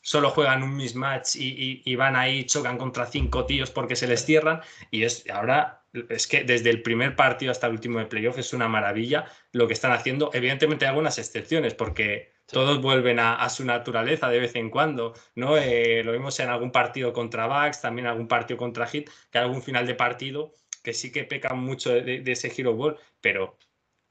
[0.01, 4.25] solo juegan un mismatch y, y, van ahí, chocan contra cinco tíos porque se les
[4.25, 4.61] cierran.
[4.91, 8.53] Y es ahora es que desde el primer partido hasta el último de playoff es
[8.53, 10.31] una maravilla lo que están haciendo.
[10.33, 15.57] Evidentemente hay algunas excepciones porque todos vuelven a, su naturaleza de vez en cuando, ¿no?
[15.57, 19.63] Eh, lo vimos en algún partido contra Bucks, también algún partido contra Hit, que algún
[19.63, 20.55] final de partido
[20.87, 23.59] que sí que pecan mucho de, ese hero ball, pero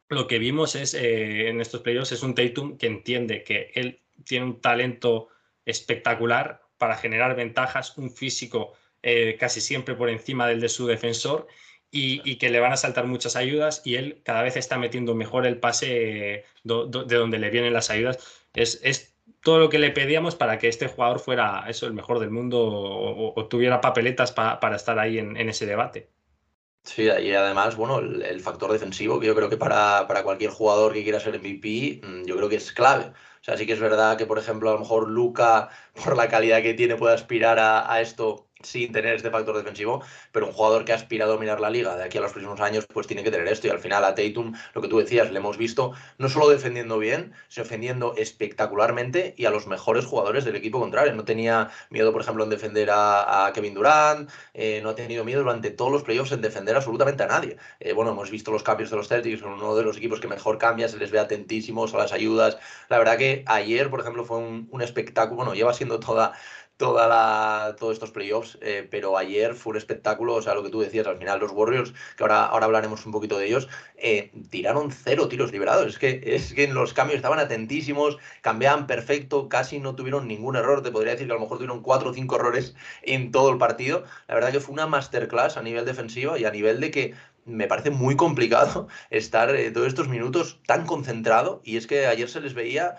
[0.09, 4.01] lo que vimos es eh, en estos playoffs es un Tatum que entiende que él
[4.25, 5.29] tiene un talento
[5.63, 11.47] espectacular para generar ventajas, un físico eh, casi siempre por encima del de su defensor
[11.89, 15.47] y, que le van a saltar muchas ayudas y él cada vez está metiendo mejor
[15.47, 18.17] el pase eh, de donde le vienen las ayudas.
[18.53, 22.19] Es, es, todo lo que le pedíamos para que este jugador fuera eso, el mejor
[22.19, 26.14] del mundo o, tuviera papeletas para estar ahí en ese debate.
[26.85, 30.93] Sí, y además, bueno, el, factor defensivo, que yo creo que para, para, cualquier jugador
[30.93, 33.05] que quiera ser MVP, mm, yo creo que es clave.
[33.05, 35.69] O sea, sí que es verdad que, por ejemplo, a lo mejor Luca,
[36.03, 40.03] por la calidad que tiene, puede aspirar a, a esto sin tener este factor defensivo,
[40.31, 42.85] pero un jugador que aspira a dominar la liga de aquí a los próximos años,
[42.91, 43.67] pues tiene que tener esto.
[43.67, 46.97] Y al final a Tatum, lo que tú decías, le hemos visto no solo defendiendo
[46.97, 51.13] bien, sino defendiendo espectacularmente y a los mejores jugadores del equipo contrario.
[51.13, 55.41] No tenía miedo, por ejemplo, en defender a, Kevin Durant, eh, no ha tenido miedo
[55.41, 57.57] durante todos los playoffs en defender absolutamente a nadie.
[57.79, 60.27] Eh, bueno, hemos visto los cambios de los Celtics, son uno de los equipos que
[60.27, 62.57] mejor cambia, se les ve atentísimos a las ayudas.
[62.89, 66.33] La verdad que ayer, por ejemplo, fue un, un espectáculo, bueno, lleva siendo toda
[66.77, 70.69] toda la, todos estos playoffs, eh, pero ayer fue un espectáculo, o sea, lo que
[70.69, 74.31] tú decías, al final los Warriors, que ahora, ahora hablaremos un poquito de ellos, eh,
[74.49, 79.47] tiraron cero tiros liberados, es que, es que en los cambios estaban atentísimos, cambiaban perfecto,
[79.47, 82.13] casi no tuvieron ningún error, te podría decir que a lo mejor tuvieron cuatro o
[82.13, 86.37] cinco errores en todo el partido, la verdad que fue una masterclass a nivel defensivo
[86.37, 87.13] y a nivel de que
[87.45, 91.61] me parece muy complicado estar eh, todos estos minutos tan concentrado.
[91.63, 92.95] Y es que ayer se les veía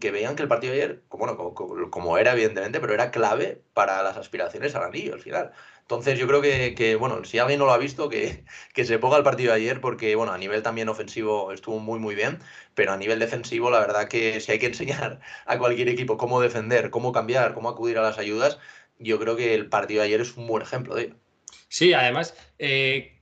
[0.00, 3.62] que veían que el partido de ayer, como, bueno, como, era evidentemente, pero era clave
[3.72, 5.52] para las aspiraciones al anillo al final.
[5.80, 9.16] Entonces yo creo que, bueno, si alguien no lo ha visto, que, que, se ponga
[9.16, 12.38] el partido de ayer, porque bueno, a nivel también ofensivo estuvo muy muy bien,
[12.74, 16.40] pero a nivel defensivo la verdad que si hay que enseñar a cualquier equipo cómo
[16.40, 18.58] defender, cómo cambiar, cómo acudir a las ayudas,
[18.98, 21.16] yo creo que el partido de ayer es un buen ejemplo de ello.
[21.68, 23.18] Sí, además, eh,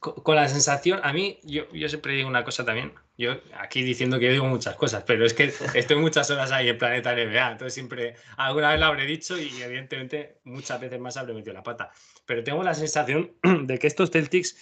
[0.00, 4.18] con la sensación, a mí, yo, yo siempre digo una cosa también, yo aquí diciendo
[4.18, 7.52] que yo digo muchas cosas, pero es que estoy muchas horas ahí en Planeta NBA,
[7.52, 11.62] entonces siempre alguna vez lo habré dicho y evidentemente muchas veces más habré metido la
[11.62, 11.90] pata.
[12.26, 14.56] Pero tengo la sensación de que estos Celtics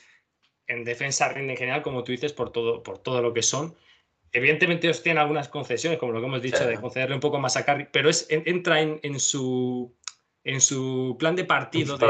[0.66, 3.74] en defensa rinden general, como tú dices, por todo, por todo lo que son.
[4.32, 7.56] Evidentemente os tienen algunas concesiones, como lo que hemos dicho, de concederle un poco más
[7.56, 9.94] a Curry, pero es, entra en su
[10.44, 12.06] en su plan de partido de,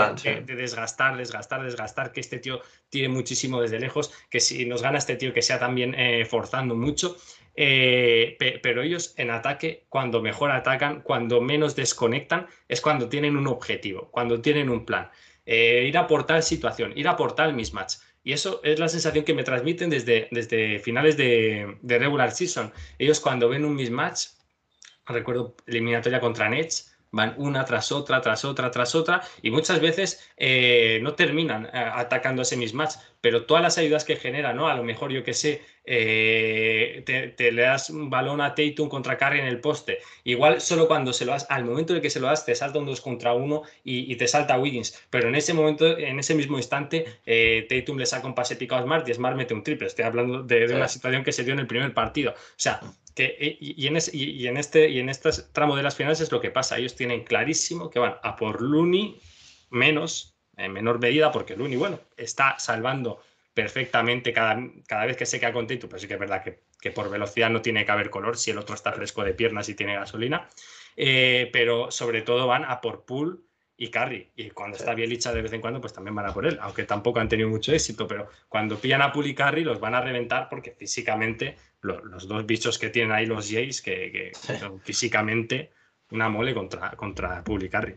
[0.57, 5.17] desgastar, desgastar, desgastar, que este tío tiene muchísimo desde lejos, que si nos gana este
[5.17, 7.17] tío que sea también eh, forzando mucho,
[7.55, 13.47] eh, pero ellos en ataque, cuando mejor atacan, cuando menos desconectan, es cuando tienen un
[13.47, 15.11] objetivo, cuando tienen un plan.
[15.45, 17.97] Eh, ir a por tal situación, ir a por tal mismatch.
[18.25, 22.73] Y eso es la sensación que me transmiten desde, desde finales de, de regular season.
[22.99, 24.29] Ellos cuando ven un mismatch,
[25.07, 30.29] recuerdo eliminatoria contra Nets, van una tras otra, tras otra, tras otra, y muchas veces
[30.37, 34.67] eh, no terminan eh, atacando ese mismatch, pero todas las ayudas que genera, ¿no?
[34.67, 39.19] A lo mejor, yo que sé, eh, te, le das un balón a Tatum contra
[39.19, 42.11] Curry en el poste, igual solo cuando se lo das, al momento en el que
[42.11, 45.35] se lo das, te salta un 2 contra 1 y, te salta Wiggins, pero en
[45.35, 47.05] ese momento, en ese mismo instante,
[47.69, 50.43] Tatum le saca un pase picado a Smart y Smart mete un triple, estoy hablando
[50.43, 52.81] de, de una situación que se dio en el primer partido, o sea,
[53.15, 56.79] que, y, en este, y en este tramo de las finales es lo que pasa.
[56.79, 59.21] Ellos tienen clarísimo que van a por Looney
[59.71, 63.23] menos, en menor medida, porque Looney, bueno, está salvando
[63.55, 66.91] perfectamente cada, cada vez que se queda contento, pero sí que es verdad que, que,
[66.91, 69.75] por velocidad no tiene que haber color si el otro está fresco de piernas y
[69.75, 70.49] tiene gasolina.
[70.97, 73.39] Eh, pero sobre todo van a por Poole
[73.83, 74.31] y Carry.
[74.37, 76.57] Y cuando está está Bielicha de vez en cuando, pues también van a por él,
[76.61, 79.97] aunque tampoco han tenido mucho éxito, pero cuando pillan a Poole y Carry los van
[79.97, 85.73] a reventar porque físicamente los, dos bichos que tienen ahí los Jays, que, son físicamente
[86.13, 87.97] una mole contra, contra Poole y Carry.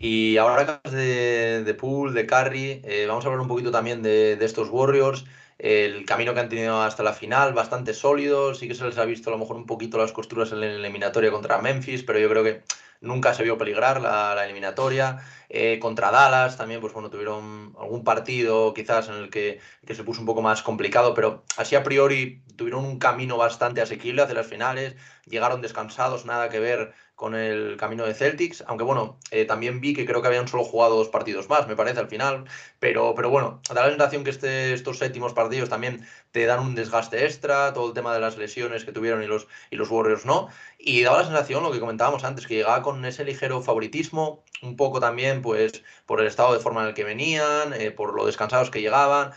[0.00, 4.34] Y ahora de, de Poole, de Carry, eh, vamos a hablar un poquito también de,
[4.34, 5.24] de estos Warriors
[5.58, 8.54] el camino que han tenido hasta la final, bastante sólido.
[8.54, 10.66] Sí que se les ha visto a lo mejor un poquito las costuras en la
[10.66, 12.62] eliminatoria contra Memphis, pero yo creo que
[13.04, 15.18] nunca se vio peligrar la, eliminatoria.
[15.48, 20.02] Eh, contra Dallas también, pues bueno, tuvieron algún partido quizás en el que, que, se
[20.02, 24.34] puso un poco más complicado, pero así a priori tuvieron un camino bastante asequible hacia
[24.34, 29.44] las finales, llegaron descansados, nada que ver con el camino de Celtics, aunque bueno, eh,
[29.44, 32.44] también vi que creo que habían solo jugado dos partidos más, me parece, al final,
[32.80, 36.74] pero, pero bueno, da la sensación que este, estos séptimos partidos también te dan un
[36.74, 40.26] desgaste extra, todo el tema de las lesiones que tuvieron y los, y los Warriors
[40.26, 44.44] no, y daba la sensación, lo que comentábamos antes, que llegaba con ese ligero favoritismo,
[44.62, 48.14] un poco también pues por el estado de forma en el que venían, eh, por
[48.14, 49.32] lo descansados que llegaban,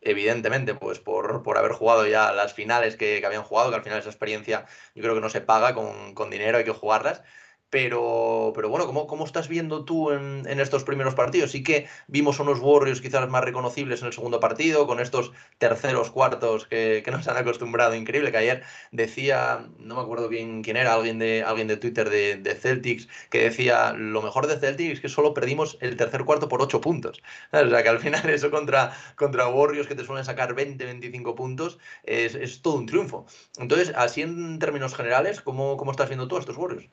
[0.00, 3.82] evidentemente, pues por, por, haber jugado ya las finales que, que, habían jugado, que al
[3.82, 7.22] final esa experiencia yo creo que no se paga con, con dinero, hay que jugarlas.
[7.70, 11.52] Pero, pero bueno, ¿cómo, ¿cómo estás viendo tú en, en, estos primeros partidos?
[11.52, 16.10] Sí que vimos unos Warriors quizás más reconocibles en el segundo partido, con estos terceros,
[16.10, 17.94] cuartos que, que nos han acostumbrado.
[17.94, 22.10] Increíble, que ayer decía, no me acuerdo quién, quién era, alguien de, alguien de Twitter
[22.10, 26.24] de, de, Celtics, que decía, lo mejor de Celtics es que solo perdimos el tercer
[26.24, 27.22] cuarto por ocho puntos.
[27.52, 31.34] O sea, que al final eso contra, contra Warriors que te suelen sacar 20, 25
[31.34, 33.26] puntos, es, es todo un triunfo.
[33.58, 36.88] Entonces, así en términos generales, ¿cómo, cómo estás viendo tú a estos Warriors?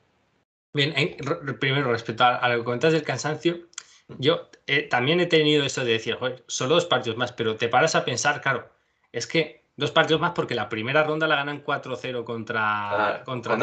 [0.72, 0.94] Bien,
[1.58, 3.68] primero, respecto a, lo que comentas del cansancio,
[4.18, 7.68] yo eh, también he tenido eso de decir, joder, solo dos partidos más, pero te
[7.68, 8.70] paras a pensar, claro,
[9.12, 13.56] es que dos partidos más porque la primera ronda la ganan 4-0 contra, contra,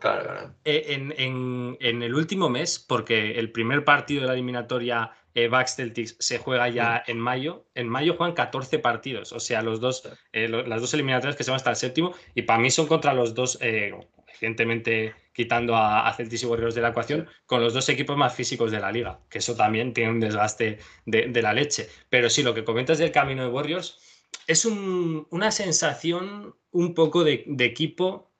[0.00, 5.12] claro, eh, en, en, en, el último mes, porque el primer partido de la eliminatoria
[5.34, 7.66] eh, Bucks Celtics se juega ya en mayo.
[7.74, 11.50] En mayo juegan 14 partidos, o sea, los dos, eh, las dos eliminatorias que se
[11.50, 16.42] van hasta el séptimo, y para mí son contra los dos, evidentemente quitando a, Celtics
[16.42, 19.38] y Warriors de la ecuación, con los dos equipos más físicos de la liga, que
[19.38, 21.88] eso también tiene un desgaste de, la leche.
[22.08, 23.98] Pero sí, lo que comentas del camino de Warriors
[24.46, 28.30] es una sensación un poco de, equipo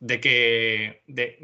[0.00, 1.38] de que de,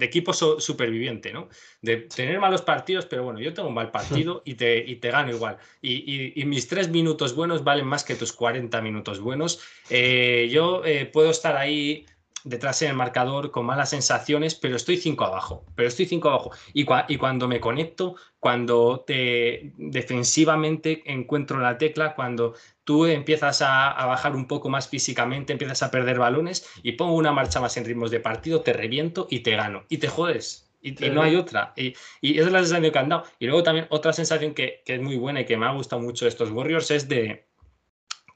[0.00, 1.48] equipo superviviente, ¿no?
[1.82, 5.10] De tener malos partidos, pero bueno, yo tengo un mal partido y te, y te
[5.10, 5.58] gano igual.
[5.80, 9.60] Y, mis tres minutos buenos valen más que tus 40 minutos buenos.
[9.90, 12.06] Eh, yo eh, puedo estar ahí
[12.44, 16.50] detrás en el marcador con malas sensaciones, pero estoy cinco abajo, pero estoy cinco abajo.
[16.72, 24.06] Y, y cuando me conecto, cuando te defensivamente encuentro la tecla, cuando tú empiezas a,
[24.06, 27.84] bajar un poco más físicamente, empiezas a perder balones y pongo una marcha más en
[27.84, 29.84] ritmos de partido, te reviento y te gano.
[29.88, 30.70] Y te jodes.
[30.82, 31.74] Y, no hay otra.
[31.76, 33.24] Y, y, esa es la sensación que han dado.
[33.38, 36.00] Y luego también otra sensación que, que es muy buena y que me ha gustado
[36.00, 37.50] mucho de estos Warriors es de,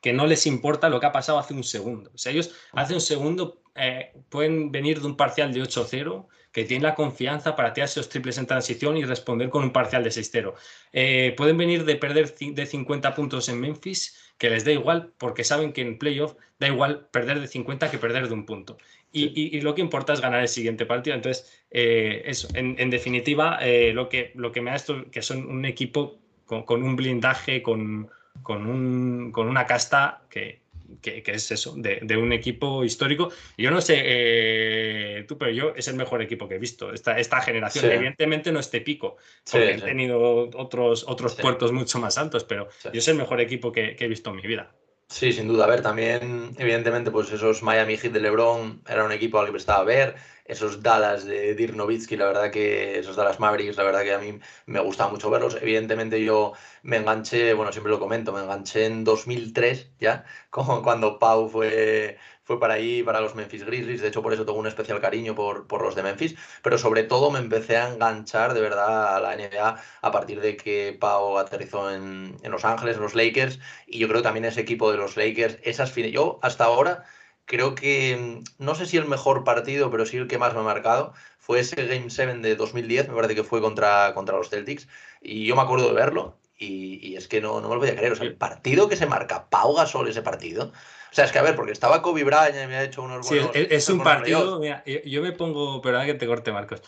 [0.05, 2.11] que no les importa lo que ha pasado hace un segundo.
[2.15, 6.65] O sea, ellos hace un segundo eh, pueden venir de un parcial de 8-0, que
[6.65, 10.11] tienen la confianza para tirar esos triples en transición y responder con un parcial de
[10.11, 10.55] 6-0.
[10.93, 15.43] Eh, pueden venir de perder de 50 puntos en Memphis, que les da igual, porque
[15.43, 18.79] saben que en playoff da igual perder de 50 que perder de un punto.
[19.11, 21.15] Y, lo que importa es ganar el siguiente partido.
[21.15, 23.61] Entonces, eh, eso, en, definitiva,
[23.93, 28.11] lo, que, lo que me da esto, que son un equipo con un blindaje, con,
[28.43, 30.64] con, un, con una casta que,
[31.01, 33.31] que, es eso, de, un equipo histórico.
[33.57, 37.19] Yo no sé, eh, tú, pero yo es el mejor equipo que he visto, esta,
[37.19, 37.91] esta generación.
[37.91, 39.17] Evidentemente no este pico,
[39.51, 43.73] porque he tenido otros, otros puertos mucho más altos, pero yo es el mejor equipo
[43.73, 44.73] que, que, he visto en mi vida.
[45.09, 45.65] Sí, sin duda.
[45.65, 49.53] A ver, también, evidentemente, pues esos Miami Heat de LeBron era un equipo al que
[49.53, 53.85] prestaba a ver esos Dallas de Dirk Nowitzki, la verdad que esos Dallas Mavericks, la
[53.85, 55.57] verdad que a mí me gusta mucho verlos.
[55.61, 56.53] Evidentemente yo
[56.83, 62.19] me enganché, bueno, siempre lo comento, me enganché en 2003 ya, como cuando Pau fue,
[62.43, 64.03] fue para ahí, para los Memphis Grizzlies.
[64.03, 66.35] De hecho, por eso tengo un especial cariño por, por los de Memphis.
[66.63, 70.57] Pero sobre todo me empecé a enganchar de verdad a la NBA a partir de
[70.57, 73.61] que Pau aterrizó en, en Los Ángeles, en los Lakers.
[73.87, 76.13] Y yo creo también ese equipo de los Lakers, esas fines.
[76.13, 77.05] Yo hasta ahora
[77.47, 80.63] creo que, no sé si el mejor partido, pero sí el que más me ha
[80.63, 84.89] marcado, fue ese Game 7 de 2010, me parece que fue contra, contra los Celtics,
[85.21, 87.97] y yo me acuerdo de verlo, y, es que no, no me lo voy a
[87.97, 90.73] creer, o sea, el partido que se marca Pau Gasol ese partido,
[91.15, 93.29] o sea, es que a ver, porque estaba Kobe Bryant y me ha hecho unos
[93.29, 93.53] buenos.
[93.55, 94.59] Sí, es, un partido.
[94.59, 95.81] Mira, yo, me pongo.
[95.81, 96.83] Perdón que te corte, Marcos.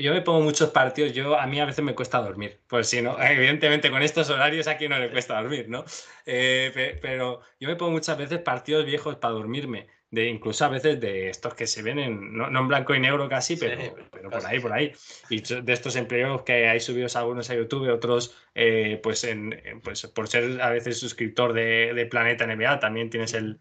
[0.00, 1.12] Yo, me pongo muchos partidos.
[1.12, 2.58] Yo A mí a veces me cuesta dormir.
[2.66, 5.84] Pues si no, evidentemente con estos horarios aquí no le cuesta dormir, ¿no?
[6.26, 11.00] Eh, pero yo me pongo muchas veces partidos viejos para dormirme de incluso a veces
[11.00, 13.76] de estos que se ven en, no, en blanco y negro casi, pero,
[14.12, 14.92] pero por ahí, por ahí.
[15.28, 20.06] Y de estos empleos que hay subidos algunos a YouTube, otros, eh, pues, en, pues
[20.06, 23.58] por ser a veces suscriptor de, Planeta NBA, también tienes el,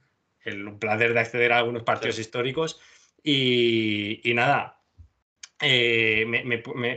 [0.79, 2.79] placer de acceder a algunos partidos históricos.
[3.23, 4.79] Y, nada,
[5.61, 6.25] eh,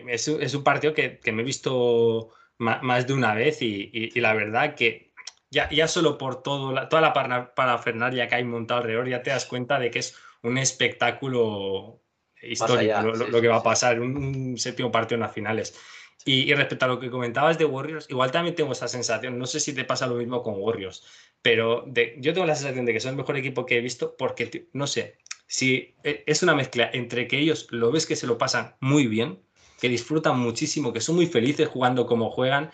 [0.08, 5.05] es, un partido que, me he visto más, de una vez y la verdad que
[5.50, 7.12] ya, ya solo por todo toda la
[7.54, 12.00] parafernalia que hay montado alrededor, ya te das cuenta de que es un espectáculo
[12.42, 15.78] histórico lo, que va a pasar, un, un, séptimo partido en las finales.
[16.24, 19.60] Y, respecto a lo que comentabas de Warriors, igual también tengo esa sensación, no sé
[19.60, 21.04] si te pasa lo mismo con Warriors,
[21.40, 24.16] pero de, yo tengo la sensación de que son el mejor equipo que he visto
[24.16, 28.26] porque, no sé, si e, es una mezcla entre que ellos lo ves que se
[28.26, 29.40] lo pasan muy bien,
[29.80, 32.72] que disfrutan muchísimo, que son muy felices jugando como juegan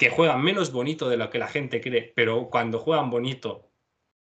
[0.00, 3.70] que juegan menos bonito de lo que la gente cree, pero cuando juegan bonito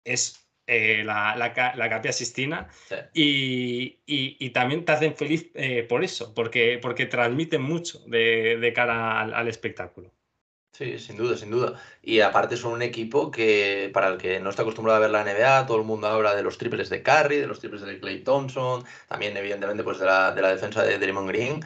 [0.05, 2.69] es eh, la, la, Capilla Sistina
[3.13, 9.49] y, también te hacen feliz eh, por eso, porque, porque transmiten mucho de, cara al,
[9.49, 10.13] espectáculo.
[10.71, 11.81] Sí, sin duda, sin duda.
[12.03, 15.25] Y aparte son un equipo que, para el que no está acostumbrado a ver la
[15.25, 18.21] NBA, todo el mundo habla de los triples de Curry, de los triples de Clay
[18.21, 21.65] Thompson, también evidentemente pues de la, de la defensa de Draymond Green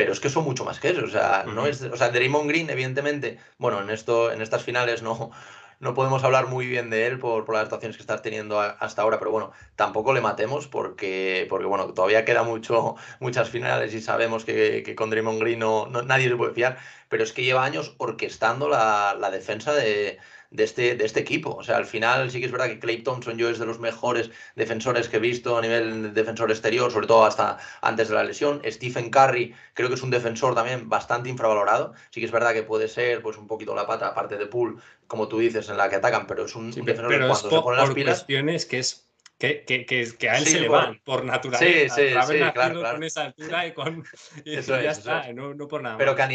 [0.00, 1.04] pero es que son mucho más que eso.
[1.04, 5.02] O sea, no es, o sea, Draymond Green, evidentemente, bueno, en esto, en estas finales
[5.02, 5.30] no,
[5.78, 9.02] no podemos hablar muy bien de él por, por las actuaciones que está teniendo hasta
[9.02, 14.00] ahora, pero bueno, tampoco le matemos porque, porque bueno, todavía queda mucho, muchas finales y
[14.00, 16.78] sabemos que, que con Draymond Green no, nadie se puede fiar,
[17.10, 20.18] pero es que lleva años orquestando la, la defensa de
[20.50, 21.50] de este, de este equipo.
[21.50, 23.78] O sea, al final sí que es verdad que Clay Thompson yo es de los
[23.78, 28.24] mejores defensores que he visto a nivel defensor exterior, sobre todo hasta antes de la
[28.24, 28.60] lesión.
[28.66, 31.94] Stephen Curry creo que es un defensor también bastante infravalorado.
[32.10, 34.80] Sí que es verdad que puede ser pues un poquito la pata, aparte de Pool,
[35.06, 37.76] como tú dices, en la que atacan, pero es un, defensor que cuando se pone
[37.76, 38.24] las pilas...
[38.66, 39.06] que es
[39.40, 41.96] que, que, que, a él se le van por naturaleza.
[41.96, 44.04] Sí, sí, sí, claro, con esa altura y con.
[44.44, 45.96] eso ya está, no, no, por nada.
[45.96, 46.28] Pero que a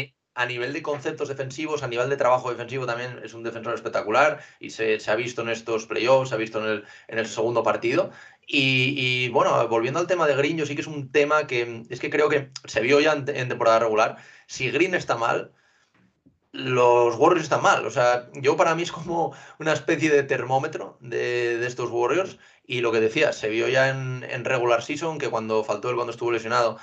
[0.44, 4.68] nivel de conceptos defensivos, a nivel de trabajo defensivo también es un defensor espectacular y
[4.68, 8.10] se, ha visto en estos playoffs, se ha visto en el, en el segundo partido.
[8.46, 11.98] Y, bueno, volviendo al tema de Green, yo sí que es un tema que es
[12.00, 14.18] que creo que se vio ya en, temporada regular.
[14.46, 15.52] Si Green está mal,
[16.52, 17.86] los Warriors están mal.
[17.86, 22.38] O sea, yo para mí es como una especie de termómetro de, de estos Warriors.
[22.66, 25.96] Y lo que decía, se vio ya en, en, regular season que cuando faltó él,
[25.96, 26.78] cuando estuvo lesionado,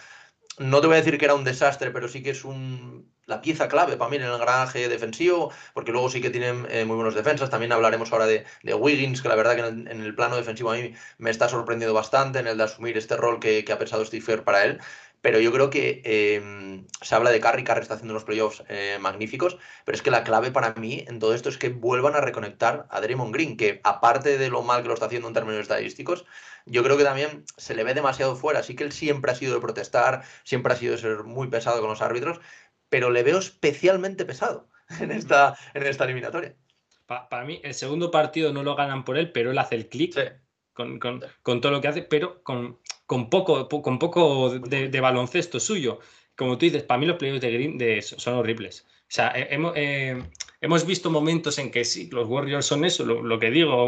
[0.60, 3.42] no te voy a decir que era un desastre, pero sí que es un, la
[3.42, 6.96] pieza clave para mí en el granje defensivo, porque luego sí que tienen eh, muy
[6.96, 7.50] buenos defensas.
[7.50, 10.94] También hablaremos ahora de, Wiggins, que la verdad que en el, plano defensivo a mí
[11.18, 14.66] me está sorprendiendo bastante en el de asumir este rol que, ha pensado Steve para
[14.66, 14.80] él.
[15.22, 18.98] Pero yo creo que em, se habla de Curry, Curry está haciendo unos playoffs eh,
[19.00, 22.20] magníficos, pero es que la clave para mí en todo esto es que vuelvan a
[22.20, 25.62] reconectar a Draymond Green, que aparte de lo mal que lo está haciendo en términos
[25.62, 26.26] estadísticos,
[26.66, 28.60] yo creo que también se le ve demasiado fuera.
[28.60, 31.80] Así que él siempre ha sido de protestar, siempre ha sido de ser muy pesado
[31.82, 32.40] con los árbitros,
[32.94, 36.56] pero le veo especialmente pesado en esta, en esta eliminatoria.
[37.08, 40.14] para mí, el segundo partido no lo ganan por él, pero él hace el clic
[40.74, 41.00] con,
[41.60, 42.78] todo lo que hace, pero con,
[43.08, 46.02] con poco, con poco de, baloncesto suyo.
[46.36, 48.86] Como tú dices, para mí los playoffs de Green son horribles.
[48.86, 50.22] O sea, hemos, eh,
[50.62, 53.86] hemos, visto momentos en que sí, los Warriors son eso, lo, que digo,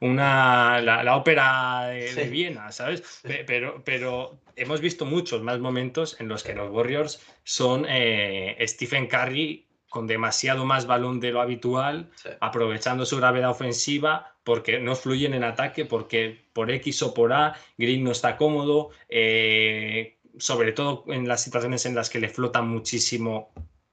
[0.00, 3.20] una, la, ópera de, Viena, ¿sabes?
[3.46, 9.06] Pero, pero hemos visto muchos más momentos en los que los Warriors son eh, Stephen
[9.06, 15.32] Curry con demasiado más balón de lo habitual, aprovechando su gravedad ofensiva, porque no fluyen
[15.32, 21.04] en ataque, porque por X o por A, Green no está cómodo, eh, sobre todo
[21.08, 23.50] en las situaciones en las que le flota muchísimo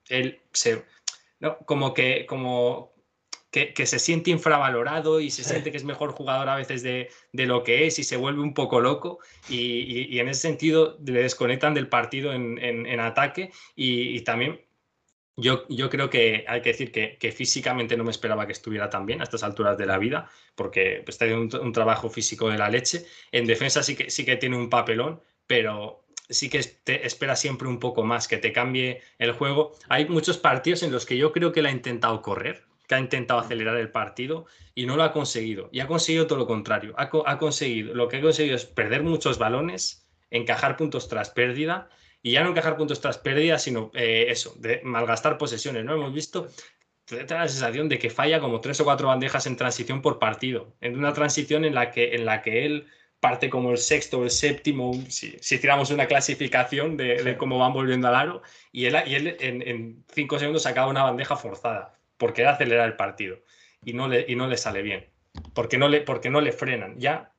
[0.09, 0.84] él se,
[1.39, 1.57] ¿no?
[1.59, 2.94] como que, como
[3.74, 7.64] que, se siente infravalorado y se siente que es mejor jugador a veces de, lo
[7.64, 11.88] que es y se vuelve un poco loco y, en ese sentido le desconectan del
[11.88, 14.60] partido en, ataque y, también
[15.38, 18.89] Yo, yo, creo que hay que decir que, que, físicamente no me esperaba que estuviera
[18.89, 22.49] tan bien a estas alturas de la vida, porque está haciendo un, un, trabajo físico
[22.49, 23.06] de la leche.
[23.32, 27.68] En defensa sí que, sí que tiene un papelón, pero sí que te espera siempre
[27.68, 29.74] un poco más, que te cambie el juego.
[29.89, 32.99] Hay muchos partidos en los que yo creo que él ha intentado correr, que ha
[32.99, 35.69] intentado acelerar el partido y no lo ha conseguido.
[35.71, 36.93] Y ha conseguido todo lo contrario.
[36.97, 41.89] Ha, ha conseguido, lo que ha conseguido es perder muchos balones, encajar puntos tras pérdida
[42.21, 45.86] y ya no encajar puntos tras pérdida, sino eh, eso, de malgastar posesiones.
[45.86, 45.93] ¿no?
[45.93, 46.49] Hemos visto
[47.07, 50.75] da la sensación de que falla como tres o cuatro bandejas en transición por partido,
[50.81, 52.88] en una transición en la que, en la que él
[53.19, 57.73] parte como el sexto o el séptimo, si, si tiramos una clasificación de, cómo van
[57.73, 62.41] volviendo al aro, y él, y él en, cinco segundos acaba una bandeja forzada, porque
[62.41, 63.38] él acelera el partido
[63.84, 65.05] y no le, y no le sale bien,
[65.53, 66.99] porque no le, porque no le frenan.
[66.99, 67.34] Ya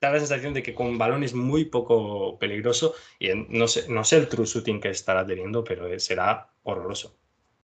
[0.00, 4.04] da la sensación de que con balón es muy poco peligroso y no sé, no
[4.04, 7.16] sé el true shooting que estará teniendo, pero será horroroso.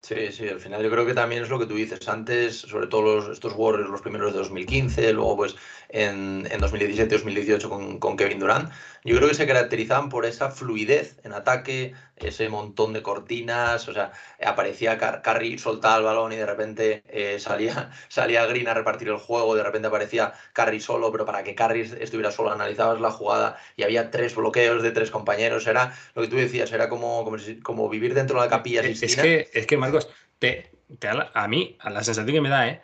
[0.05, 2.07] Sí, sí, al final yo creo que también es lo que tú dices.
[2.09, 5.57] Antes, sobre todo los, estos Warriors, los primeros de 2015, luego pues
[5.89, 8.71] en, en 2017-2018 con, con, Kevin Durant,
[9.03, 13.93] yo creo que se caracterizaban por esa fluidez en ataque, ese montón de cortinas, o
[13.93, 14.13] sea,
[14.45, 19.09] aparecía Car Curry, soltaba el balón y de repente eh, salía, salía Green a repartir
[19.09, 23.11] el juego, de repente aparecía Curry solo, pero para que Curry estuviera solo analizabas la
[23.11, 27.25] jugada y había tres bloqueos de tres compañeros, era lo que tú decías, era como,
[27.25, 28.83] como, como vivir dentro de la capilla.
[28.83, 30.09] Es, es que, es que Marcos,
[30.39, 32.81] te, te, a mí, a la sensación que me da, ¿eh?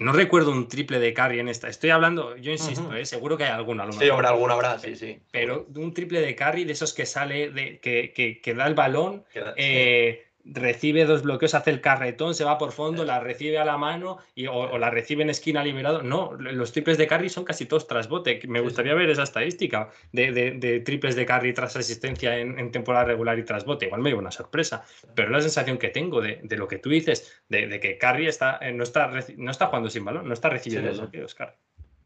[0.00, 1.68] No recuerdo un triple de carry en esta.
[1.68, 3.04] Estoy hablando, yo insisto, ¿eh?
[3.04, 3.84] seguro que hay alguna.
[3.84, 5.20] A sí, habrá alguna habrá, sí, sí.
[5.30, 8.74] Pero un triple de carry de esos que sale, de, que, que, que da el
[8.74, 9.24] balón,
[9.56, 13.76] eh, recibe dos bloqueos, hace el carretón, se va por fondo, la recibe a la
[13.76, 16.02] mano y, o, la recibe en esquina liberado.
[16.02, 18.40] No, los triples de carry son casi todos tras bote.
[18.48, 23.38] Me gustaría ver esa estadística de, de, triples de carry tras asistencia en, temporada regular
[23.38, 23.86] y tras bote.
[23.86, 24.84] Igual me dio una sorpresa,
[25.14, 28.72] pero la sensación que tengo de, lo que tú dices, de, que carry está, eh,
[28.72, 31.54] no, está, no está jugando sin balón, no está recibiendo los bloqueos, Carry.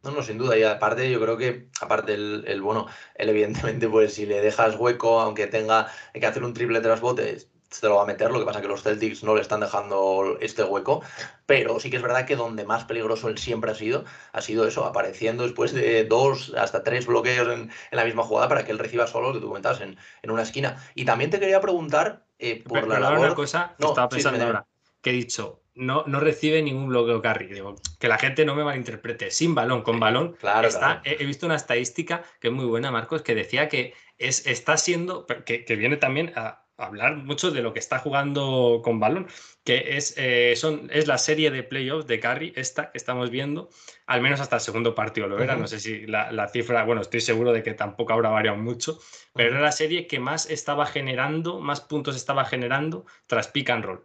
[0.02, 0.58] No, no, sin duda.
[0.58, 4.74] Y aparte, yo creo que, aparte, el, el, bueno, él evidentemente, pues si le dejas
[4.76, 8.38] hueco, aunque tenga que hacer un triple tras botes, te lo va a meter, lo
[8.38, 11.02] que pasa es que los Celtics no le están dejando este hueco,
[11.46, 14.66] pero sí que es verdad que donde más peligroso él siempre ha sido, ha sido
[14.66, 18.78] eso, apareciendo después de dos hasta tres bloqueos en, la misma jugada para que él
[18.78, 20.82] reciba solo lo que tú comentabas en, en una esquina.
[20.94, 23.18] Y también te quería preguntar eh, por la labor...
[23.18, 24.66] una cosa que estaba pensando ahora,
[25.00, 27.46] que he dicho, no, no recibe ningún bloqueo carry.
[27.46, 29.30] Digo, que la gente no me malinterprete.
[29.30, 30.36] Sin balón, con balón.
[30.38, 34.46] Claro, está, He, visto una estadística que es muy buena, Marcos, que decía que es,
[34.46, 38.98] está siendo, que, que viene también a, hablar mucho de lo que está jugando con
[38.98, 39.26] balón,
[39.64, 43.68] que es, eh, son, es la serie de playoffs de Curry, esta que estamos viendo,
[44.06, 47.20] al menos hasta el segundo partido lo era, no sé si la, cifra, bueno, estoy
[47.20, 48.98] seguro de que tampoco habrá variado mucho,
[49.34, 53.84] pero era la serie que más estaba generando, más puntos estaba generando tras pick and
[53.84, 54.04] roll.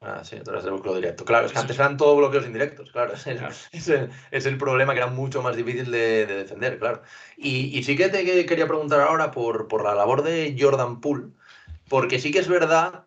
[0.00, 1.24] Ah, sí, tras el bloqueo directo.
[1.24, 3.14] Claro, es que antes eran todos bloqueos indirectos, claro.
[3.14, 3.40] Es el,
[4.30, 7.02] Es, el, problema que era mucho más difícil de, defender, claro.
[7.38, 11.28] Y, y, sí que te quería preguntar ahora por, por la labor de Jordan Poole,
[11.88, 13.04] porque sí que es verdad,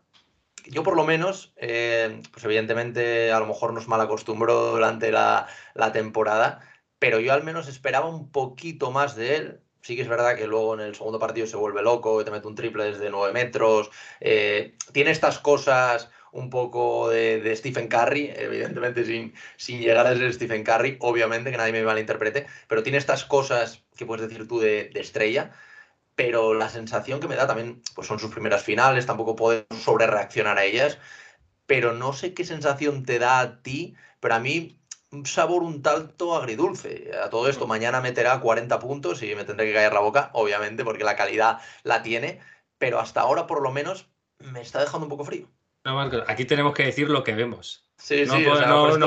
[0.69, 5.47] yo por lo menos, eh, pues evidentemente a lo mejor nos mal acostumbró durante la,
[5.93, 6.59] temporada,
[6.99, 9.61] pero yo al menos esperaba un poquito más de él.
[9.81, 12.47] Sí que es verdad que luego en el segundo partido se vuelve loco, te mete
[12.47, 13.89] un triple desde 9 metros.
[14.19, 20.33] Eh, tiene estas cosas un poco de, Stephen Curry, evidentemente sin, sin llegar a ser
[20.33, 24.59] Stephen Curry, obviamente que nadie me malinterprete, pero tiene estas cosas que puedes decir tú
[24.59, 25.51] de, de estrella
[26.17, 30.07] pero la sensación que me da también, pues son sus primeras finales, tampoco podemos sobre
[30.07, 30.97] reaccionar a ellas,
[31.67, 35.83] pero no sé qué sensación te da a ti, pero a mí un sabor un
[35.83, 37.11] tanto agridulce.
[37.23, 37.69] A todo esto, mm.
[37.69, 41.59] mañana meterá 40 puntos y me tendré que caer la boca, obviamente, porque la calidad
[41.83, 42.39] la tiene,
[42.79, 44.09] pero hasta ahora por lo menos
[44.39, 45.47] me está dejando un poco frío.
[45.85, 47.91] No, Marcos, aquí tenemos que decir lo que vemos.
[47.95, 48.99] Sí, no, sí, no, podemos,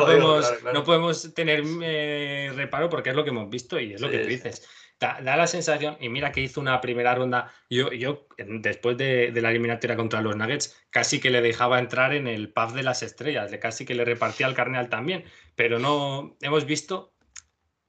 [0.73, 4.21] no, podemos, tener eh, reparo porque es lo que hemos visto y es lo que
[4.21, 4.69] tú dices
[5.01, 9.51] da, la sensación, y mira que hizo una primera ronda, yo, yo después de, la
[9.51, 13.51] eliminatoria contra los Nuggets, casi que le dejaba entrar en el pub de las estrellas,
[13.61, 15.25] casi que le repartía al carneal también,
[15.57, 17.15] pero no hemos visto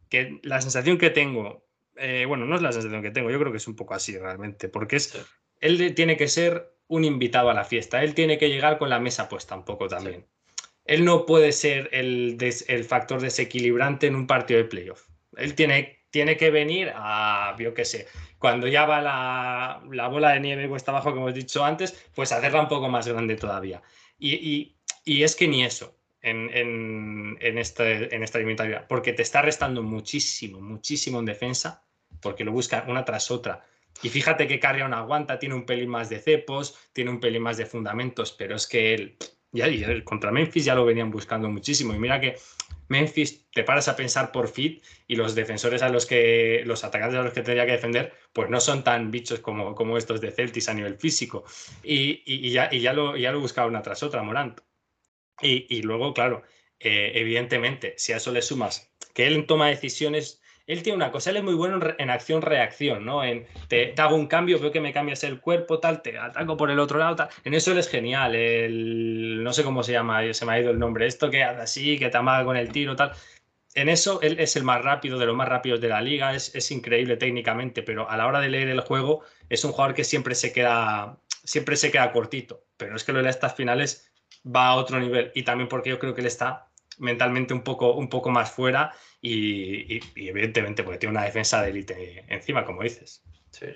[0.10, 1.66] que la sensación que tengo,
[1.98, 4.18] eh, bueno, no es la sensación que tengo, yo creo que es un poco así
[4.18, 5.14] realmente, porque es,
[5.60, 9.00] él tiene que ser un invitado a la fiesta, él tiene que llegar con la
[9.00, 10.26] mesa puesta un poco también.
[10.86, 12.38] Él no puede ser el,
[12.68, 15.08] el factor desequilibrante en un partido de playoff.
[15.38, 18.08] Él tiene tiene que venir a, yo qué sé,
[18.38, 22.62] cuando ya va la, bola de nieve cuesta abajo, como hemos dicho antes, pues hacerla
[22.62, 23.82] un poco más grande todavía.
[24.20, 30.62] Y, es que ni eso en, este, en esta eliminatoria, porque te está restando muchísimo,
[30.62, 31.84] muchísimo en defensa,
[32.22, 33.66] porque lo busca una tras otra.
[34.04, 37.58] Y fíjate que Carrion aguanta, tiene un pelín más de cepos, tiene un pelín más
[37.58, 39.18] de fundamentos, pero es que él,
[39.52, 39.68] ya,
[40.04, 41.94] contra Memphis ya lo venían buscando muchísimo.
[41.94, 42.38] Y mira que
[42.92, 47.18] Memphis te paras a pensar por fit y los defensores a los que, los atacantes
[47.18, 50.30] a los que tendría que defender, pues no son tan bichos como, como estos de
[50.30, 51.46] Celtis a nivel físico.
[51.84, 54.60] Y, ya, y ya, lo, ya lo buscaba una tras otra, Morant.
[55.42, 56.44] Y, luego, claro,
[56.80, 61.30] eh, evidentemente, si a eso le sumas que él toma decisiones él tiene una cosa,
[61.30, 63.24] él es muy bueno en acción-reacción, ¿no?
[63.24, 66.72] En te, hago un cambio, veo que me cambias el cuerpo, tal, te ataco por
[66.72, 67.30] el otro lado, tal.
[67.44, 68.36] En eso él es genial.
[68.36, 71.08] El, no sé cómo se llama, se me ha ido el nombre.
[71.08, 73.12] Esto que hace así, que te amaga con el tiro, tal.
[73.74, 76.54] En eso él es el más rápido, de los más rápidos de la liga, es,
[76.56, 80.04] es increíble técnicamente, pero a la hora de leer el juego es un jugador que
[80.04, 82.64] siempre se queda, siempre se queda cortito.
[82.78, 84.12] Pero es que lo de estas finales
[84.46, 87.94] va a otro nivel y también porque yo creo que él está mentalmente un poco,
[87.94, 93.24] un poco más fuera y, evidentemente porque tiene una defensa de élite encima, como dices.
[93.52, 93.68] Sí.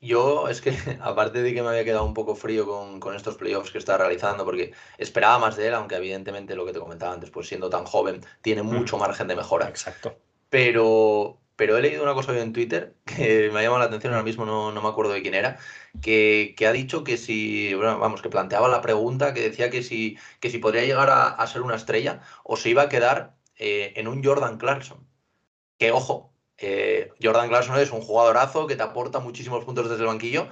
[0.00, 2.66] Yo es que, aparte de que me había quedado un poco frío
[3.00, 6.72] con, estos playoffs que está realizando, porque esperaba más de él, aunque evidentemente lo que
[6.72, 8.66] te comentaba antes, pues siendo tan joven, tiene mm.
[8.66, 9.68] mucho margen de mejora.
[9.68, 10.18] Exacto.
[10.50, 14.12] Pero, pero he leído una cosa hoy en Twitter que me ha llamado la atención,
[14.12, 15.58] ahora mismo no, no me acuerdo de quién era,
[16.02, 19.84] que, que, ha dicho que si, bueno, vamos, que planteaba la pregunta, que decía que
[19.84, 23.36] si, que si podría llegar a, a ser una estrella o se iba a quedar
[23.62, 25.06] eh, en un Jordan Clarkson.
[25.78, 30.08] Que ojo, eh, Jordan Clarkson es un jugadorazo que te aporta muchísimos puntos desde el
[30.08, 30.48] banquillo,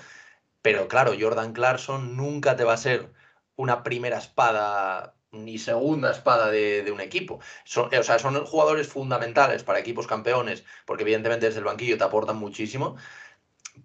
[0.62, 3.12] pero claro, Jordan Clarkson nunca te va a ser
[3.56, 7.40] una primera espada ni segunda espada de, un equipo.
[7.64, 12.04] Son, o sea, son jugadores fundamentales para equipos campeones, porque evidentemente desde el banquillo te
[12.04, 12.96] aportan muchísimo.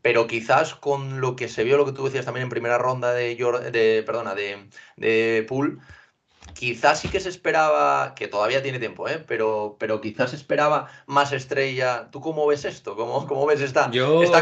[0.01, 3.13] Pero quizás con lo que se vio, lo que tú decías también en primera ronda
[3.13, 3.35] de,
[3.71, 5.81] de perdona, de, de Pool,
[6.53, 9.23] quizás sí que se esperaba, que todavía tiene tiempo, ¿eh?
[9.27, 12.09] pero, pero quizás esperaba más estrella.
[12.11, 12.95] ¿Tú cómo ves esto?
[12.95, 14.41] ¿Cómo, cómo ves esta, esta,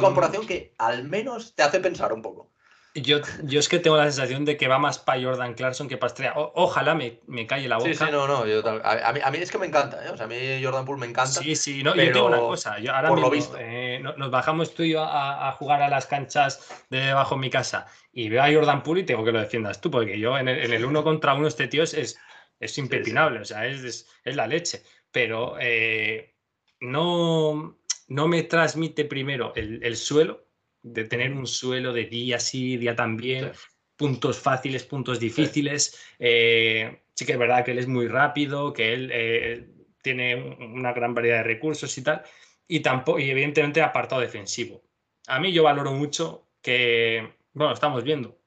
[0.00, 2.50] mm, comparación que al menos te hace pensar un poco?
[2.94, 5.96] Yo, yo es que tengo la sensación de que va más para Jordan Clarkson que
[5.96, 6.32] para Estrella.
[6.36, 7.88] ojalá me, me calle la boca.
[7.88, 8.38] Sí, sí, no, no.
[8.38, 10.10] a, mí, a, mí, es que me encanta, ¿eh?
[10.10, 11.40] O sea, a mí Jordan Poole me encanta.
[11.40, 12.80] Sí, sí, no, yo tengo una cosa.
[12.80, 13.56] Yo ahora por lo visto.
[13.60, 17.50] Eh, nos bajamos tú y yo a, jugar a las canchas de debajo de mi
[17.50, 20.48] casa y veo a Jordan Poole y tengo que lo defiendas tú, porque yo en
[20.48, 22.18] el, uno contra uno este tío es,
[22.58, 24.82] es, impepinable, o sea, es, es, la leche.
[25.12, 26.34] Pero eh,
[26.80, 27.78] no,
[28.08, 30.49] no me transmite primero el, el suelo
[30.82, 33.52] de tener un suelo de día sí, día también,
[33.96, 35.98] puntos fáciles, puntos difíciles.
[36.18, 39.68] Eh, sí que es verdad que él es muy rápido, que él eh,
[40.02, 42.22] tiene una gran variedad de recursos y tal,
[42.66, 44.82] y, tampoco, y evidentemente apartado defensivo.
[45.26, 48.38] A mí yo valoro mucho que, bueno, estamos viendo,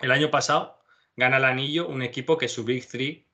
[0.00, 0.78] el año pasado
[1.16, 3.26] gana el anillo un equipo que su Big Three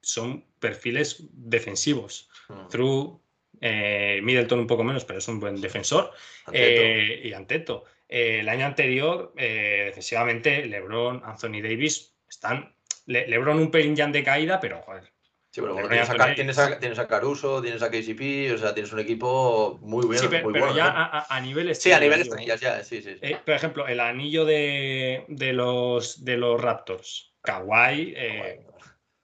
[0.00, 2.30] son perfiles defensivos.
[2.48, 2.68] Mm.
[2.68, 3.20] Through,
[3.60, 6.12] eh, Middleton un poco menos, pero es un buen defensor.
[6.52, 7.84] Eh, y Anteto.
[8.08, 12.74] Eh, el año anterior, defensivamente, LeBron, Anthony Davis están.
[13.06, 15.04] LeBron un pelín ya de caída, pero joder.
[15.52, 16.58] Sí, pero tienes,
[16.98, 20.20] a, Caruso, tienes a KCP, o sea, tienes un equipo muy bien.
[20.20, 23.18] Sí, pero, ya a, a, nivel Sí, a nivel estrellas, ya, sí, sí.
[23.44, 28.14] por ejemplo, el anillo de, de, los, de los Raptors, Kawhi,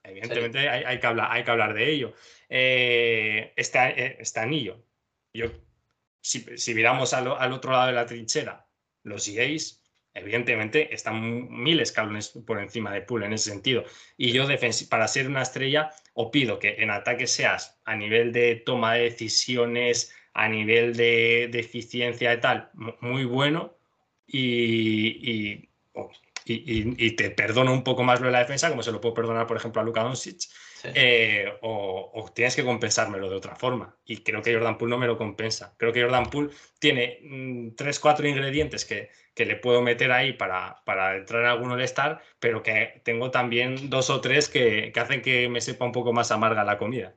[0.03, 2.13] evidentemente hay, hay, que hablar, hay que hablar de ello.
[2.49, 4.85] Eh, este, eh, este, anillo.
[5.33, 5.47] Yo,
[6.21, 8.67] si, si miramos al, otro lado de la trinchera,
[9.03, 9.83] los EAs,
[10.15, 13.85] evidentemente, están mil escalones por encima de Pool en ese sentido.
[14.17, 14.47] Y yo,
[14.89, 19.03] para ser una estrella, o pido que en ataque seas a nivel de toma de
[19.11, 22.71] decisiones, a nivel de, eficiencia y tal,
[23.01, 23.77] muy bueno.
[24.27, 25.69] Y,
[26.45, 29.47] y, te perdono un poco más lo de la defensa, como se lo puedo perdonar,
[29.47, 30.49] por ejemplo, a Luka Doncic,
[30.95, 33.97] eh, o, tienes que compensármelo de otra forma.
[34.05, 35.75] Y creo que Jordan Poole no me lo compensa.
[35.79, 40.33] Creo que Jordan Poole tiene mm, tres, cuatro ingredientes que, que, le puedo meter ahí
[40.33, 44.93] para, para entrar en alguno de star pero que tengo también dos o tres que,
[44.93, 47.15] que hacen que me sepa un poco más amarga la comida.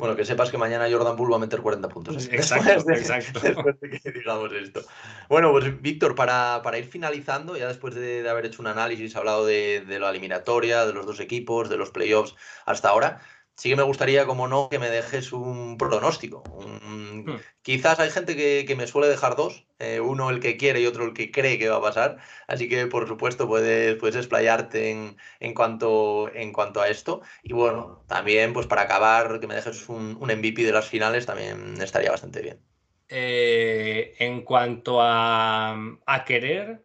[0.00, 2.28] Bueno, que sepas que mañana Jordan Poole va a meter 40 puntos.
[2.32, 3.38] Exacto, exacto.
[3.40, 4.82] Después de que digamos esto.
[5.28, 9.44] Bueno, pues Víctor, para, para, ir finalizando, ya después de, haber hecho un análisis, hablado
[9.44, 12.34] de, de la eliminatoria, de los dos equipos, de los playoffs
[12.64, 13.20] hasta ahora,
[13.60, 16.42] sí que me gustaría, como no, que me dejes un pronóstico.
[16.82, 17.36] Hmm.
[17.60, 21.04] Quizás hay gente que, me suele dejar dos, eh, uno el que quiere y otro
[21.04, 22.16] el que cree que va a pasar,
[22.48, 27.20] así que por supuesto puedes, puedes explayarte en, en, cuanto, en cuanto a esto.
[27.42, 31.26] Y bueno, también pues para acabar, que me dejes un, un MVP de las finales
[31.26, 32.60] también estaría bastante bien.
[33.08, 36.82] Eh, en cuanto a, a querer,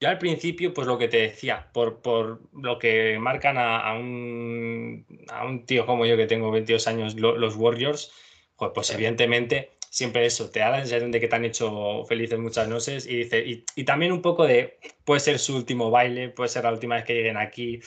[0.00, 5.06] yo al principio, pues lo que te decía, por, por lo que marcan a, un,
[5.28, 8.12] a, un, tío como yo que tengo 22 años, los Warriors,
[8.56, 12.38] pues, pues evidentemente siempre eso, te da la sensación de que te han hecho felices
[12.38, 13.42] muchas noches y, dice,
[13.74, 17.04] y, también un poco de, puede ser su último baile, puede ser la última vez
[17.04, 17.80] que lleguen aquí,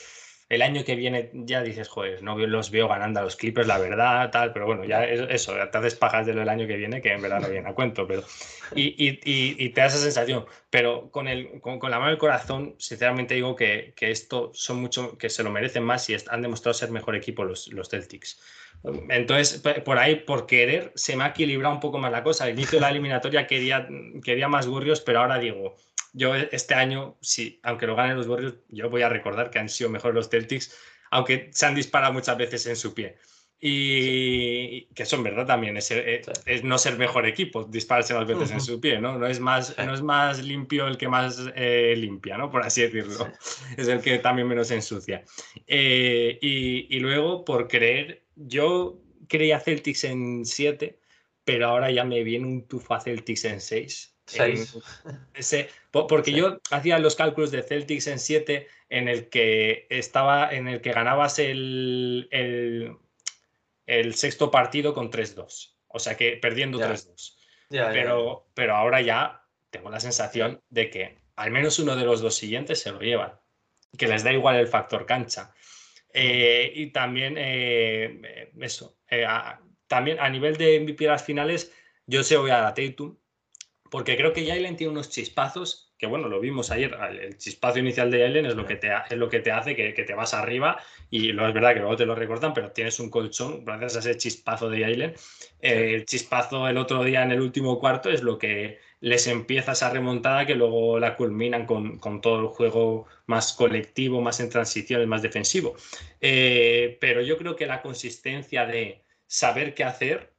[0.50, 3.78] el año que viene ya dices, joder, no los veo ganando a los Clippers, la
[3.78, 7.02] verdad, tal, pero bueno, ya eso, te haces pajas de lo del año que viene,
[7.02, 8.24] que en verdad no viene a cuento, pero...
[8.76, 13.56] Y, te da esa sensación, pero con, el, con, la mano del corazón, sinceramente digo
[13.56, 17.16] que, que, esto son mucho, que se lo merecen más y han demostrado ser mejor
[17.16, 18.40] equipo los, los Celtics.
[19.10, 22.46] Entonces, por ahí, por querer, se me ha equilibrado un poco más la cosa.
[22.46, 23.88] Al inicio de la eliminatoria quería,
[24.24, 25.76] quería más Warriors, pero ahora digo,
[26.14, 29.70] yo este año, sí, aunque lo ganen los Warriors, yo voy a recordar que han
[29.70, 30.76] sido mejores los Celtics,
[31.12, 33.18] aunque se han disparado muchas veces en su pie.
[33.62, 38.26] Y que eso en verdad también es, eh, es, no ser mejor equipo, dispararse más
[38.26, 39.18] veces en su pie, ¿no?
[39.18, 42.50] No es más, no es más limpio el que más eh, limpia, ¿no?
[42.50, 43.28] Por así decirlo.
[43.76, 45.26] Es el que también menos ensucia.
[45.68, 50.98] Eh, y, y, luego, por creer, yo creía Celtics en 7,
[51.44, 54.19] pero ahora ya me viene un tufo a Celtics en 6.
[55.92, 60.82] Porque yo hacía los cálculos de Celtics en 7 en el que estaba en el
[60.82, 62.98] que ganabas el, el,
[63.86, 65.74] el sexto partido con 3-2.
[65.88, 67.36] O sea que perdiendo 3-2.
[67.70, 72.36] pero, pero ahora ya tengo la sensación de que al menos uno de los dos
[72.36, 73.34] siguientes se lo llevan.
[73.98, 75.54] Que les da igual el factor cancha.
[76.14, 78.98] Eh, y también eh, eso.
[79.10, 79.26] Eh,
[79.88, 81.74] también a nivel de MVP de las finales,
[82.06, 83.18] yo se voy a la Tatum
[83.90, 88.10] porque creo que Jalen tiene unos chispazos, que bueno, lo vimos ayer, el chispazo inicial
[88.10, 90.78] de Jalen es lo que te, es lo que te hace que, te vas arriba
[91.10, 94.00] y lo es verdad que luego te lo recortan, pero tienes un colchón gracias a
[94.00, 95.14] ese chispazo de Jalen.
[95.62, 99.74] Eh, el chispazo el otro día en el último cuarto es lo que les empieza
[99.74, 105.08] esa remontada que luego la culminan con, todo el juego más colectivo, más en transiciones,
[105.08, 105.76] más defensivo.
[106.22, 110.34] Eh, pero yo creo que la consistencia de saber qué hacer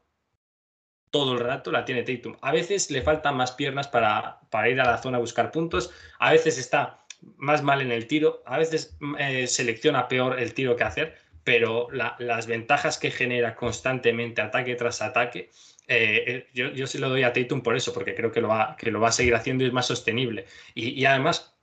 [1.10, 2.36] todo el rato la tiene Tatum.
[2.40, 5.90] A veces le faltan más piernas para, para ir a la zona a buscar puntos,
[6.18, 7.00] a veces está
[7.36, 11.18] más mal en el tiro, a veces mm, eh, selecciona peor el tiro que hacer,
[11.44, 15.50] pero las ventajas que genera constantemente, ataque tras ataque,
[15.88, 18.48] eh, eh, yo, yo sí lo doy a Tatum por eso, porque creo que lo
[18.48, 20.46] va, que lo va a seguir haciendo y es más sostenible.
[20.74, 21.56] Y, además,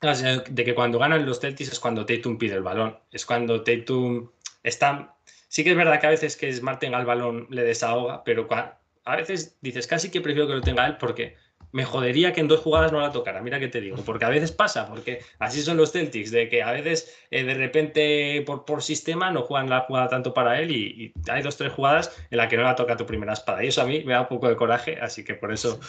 [0.00, 4.30] de que cuando ganan los Celtics es cuando Tatum pide el balón, es cuando Tatum
[4.62, 5.16] está...
[5.48, 8.48] Sí que es verdad que a veces que Smart tenga el balón le desahoga, pero
[9.04, 11.36] a veces dices, casi que prefiero que lo tenga él porque
[11.72, 13.42] me jodería que en dos jugadas no la tocara.
[13.42, 16.62] Mira que te digo, porque a veces pasa, porque así son los Celtics, de que
[16.62, 20.70] a veces eh, de repente por, por sistema no juegan la jugada tanto para él
[20.70, 23.64] y, hay dos, tres jugadas en las que no la toca tu primera espada.
[23.64, 25.80] Y eso a mí me da un poco de coraje, así que por eso,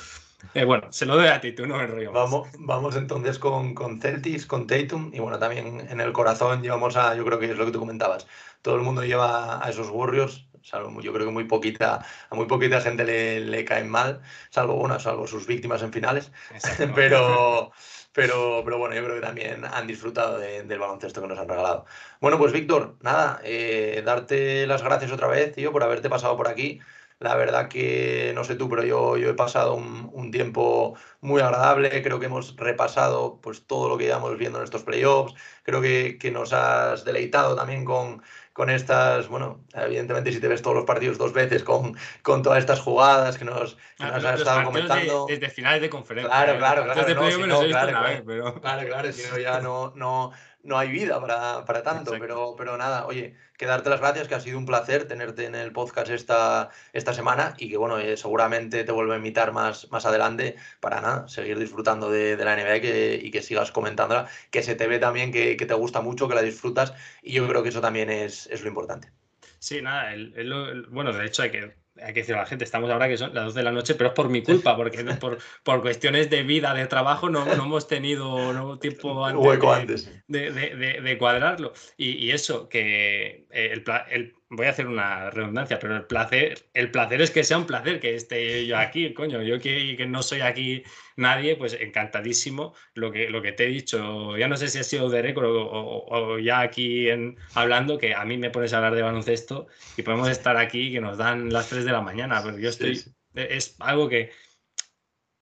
[0.53, 2.14] eh, bueno, se lo doy a ti, tú no me rollo.
[2.14, 6.95] Vamos, vamos entonces con, con Celtics, con Tatum y bueno, también en el corazón llevamos
[6.95, 8.26] a, yo creo que es lo que tú comentabas,
[8.61, 12.45] todo el mundo lleva a esos Warriors salvo, yo creo que muy poquita, a muy
[12.45, 16.32] poquita gente le, le caen mal, salvo, bueno, salvo sus víctimas en finales,
[16.95, 17.72] pero,
[18.14, 21.86] pero, pero bueno, yo creo que también han disfrutado del baloncesto que nos han regalado.
[22.22, 26.47] Bueno, pues Víctor, nada, eh, darte las gracias otra vez, tío, por haberte pasado por
[26.47, 26.80] aquí.
[27.20, 31.41] La verdad que, no sé tú, pero yo, yo he pasado un, un, tiempo muy
[31.41, 32.03] agradable.
[32.03, 35.34] Creo que hemos repasado pues, todo lo que íbamos viendo en estos playoffs.
[35.64, 38.22] Creo que, que nos has deleitado también con,
[38.54, 42.60] con estas, bueno, evidentemente si te ves todos los partidos dos veces con, con todas
[42.60, 45.26] estas jugadas que nos, que nos has estado comentando.
[45.28, 46.30] desde finales de conferencia.
[46.30, 47.04] Claro, claro, claro.
[47.04, 50.32] claro, claro, claro, si no ya no, no,
[50.64, 54.36] no hay vida para, para tanto, pero, pero nada, oye, que darte las gracias, que
[54.36, 58.18] ha sido un placer tenerte en el podcast esta, esta semana y que bueno, eh,
[58.18, 62.55] seguramente te vuelvo a invitar más, más adelante para nada, seguir disfrutando de, de la
[62.55, 62.78] NBA
[63.22, 66.36] y que sigas comentándola, que se te ve también que, que, te gusta mucho, que
[66.36, 69.11] la disfrutas y yo creo que eso también es, es lo importante.
[69.59, 72.89] Sí, nada, el, bueno, de hecho hay que hay que decir a la gente, estamos
[72.89, 75.38] ahora que son las 2 de la noche, pero es por mi culpa, porque por,
[75.64, 81.01] por cuestiones de vida, de trabajo, no, no hemos tenido no, tiempo antes, de, De,
[81.01, 81.74] de, cuadrarlo.
[81.97, 86.91] Y, y, eso, que el, el, voy a hacer una redundancia, pero el placer, el
[86.91, 90.22] placer es que sea un placer que esté yo aquí, coño, yo que, que no
[90.22, 90.84] soy aquí
[91.16, 92.74] nadie, pues encantadísimo.
[92.93, 95.49] Lo que, lo que te he dicho, ya no sé si ha sido de récord
[95.49, 100.04] o, ya aquí en, hablando, que a mí me pones a hablar de baloncesto y
[100.04, 103.01] podemos estar aquí que nos dan las 3 de la mañana, pero yo estoy,
[103.34, 104.32] es algo que,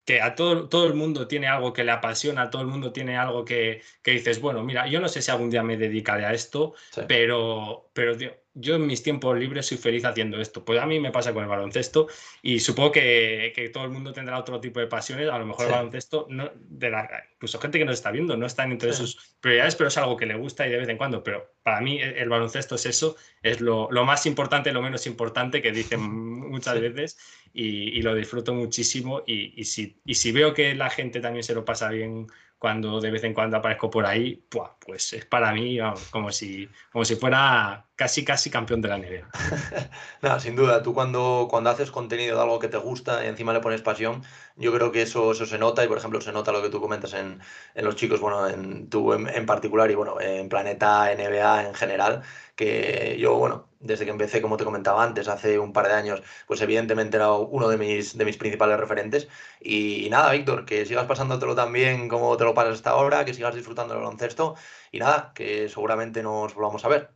[0.05, 3.17] que a todo, todo el mundo tiene algo que le apasiona, todo el mundo tiene
[3.17, 6.33] algo que, que dices, bueno, mira, yo no sé si algún día me dedicaré a
[6.33, 6.75] esto,
[7.07, 8.17] pero, pero
[8.59, 10.65] yo en mis tiempos libres soy feliz haciendo esto.
[10.65, 12.09] Pues a mí me pasa con el baloncesto
[12.41, 15.29] y supongo que, que todo el mundo tendrá otro tipo de pasiones.
[15.29, 18.47] A lo mejor el baloncesto, no, de la, incluso gente que nos está viendo, no
[18.47, 21.23] está entre sus prioridades, pero es algo que le gusta y de vez en cuando.
[21.23, 25.61] Pero para mí el, baloncesto es eso, es lo, lo, más importante, lo menos importante
[25.61, 26.01] que dicen
[26.51, 27.19] muchas veces
[27.53, 29.23] y, y, lo disfruto muchísimo.
[29.27, 32.27] Y, y, si, y si veo que la gente también se lo pasa bien
[32.59, 34.43] cuando de vez en cuando aparezco por ahí,
[34.81, 35.79] pues es para mí
[36.11, 39.29] como, si, como si fuera casi, casi campeón de la NBA.
[40.23, 43.53] no, sin duda, tú cuando, cuando haces contenido de algo que te gusta y encima
[43.53, 44.23] le pones pasión,
[44.57, 46.81] yo creo que eso, eso se nota y, por ejemplo, se nota lo que tú
[46.81, 47.41] comentas en,
[47.75, 51.75] en los chicos, bueno, en tú en, en particular y, bueno, en Planeta, NBA en
[51.75, 52.23] general,
[52.57, 56.23] que yo, bueno, desde que empecé, como te comentaba antes, hace un par de años,
[56.47, 59.29] pues evidentemente era uno de mis, de mis principales referentes.
[59.61, 63.35] Y, nada, Víctor, que sigas pasándotelo tan bien como te lo pasas hasta ahora, que
[63.35, 64.57] sigas disfrutando del baloncesto
[64.91, 67.11] y nada, que seguramente nos volvamos a ver.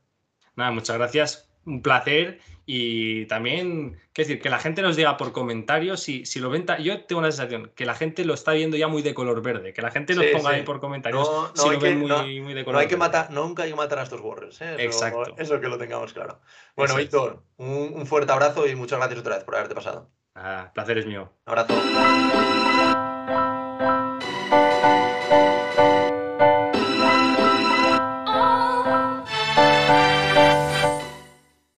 [0.57, 2.41] Nada, muchas gracias un placer
[2.73, 6.64] y también, qué decir, que la gente nos diga por comentarios si, si lo ven.
[6.79, 9.73] Yo tengo la sensación que la gente lo está viendo ya muy de color verde,
[9.73, 12.64] que la gente nos ponga ahí por comentarios no, si lo ven muy, muy, de
[12.64, 14.77] color no hay que matar, Nunca hay que matar a estos Warriors, ¿eh?
[14.79, 15.35] Exacto.
[15.37, 16.39] Eso que lo tengamos claro.
[16.77, 20.09] Bueno, Víctor, un, un, fuerte abrazo y muchas gracias otra vez por haberte pasado.
[20.37, 21.29] Ah, placer es mío.
[21.47, 21.75] Abrazo.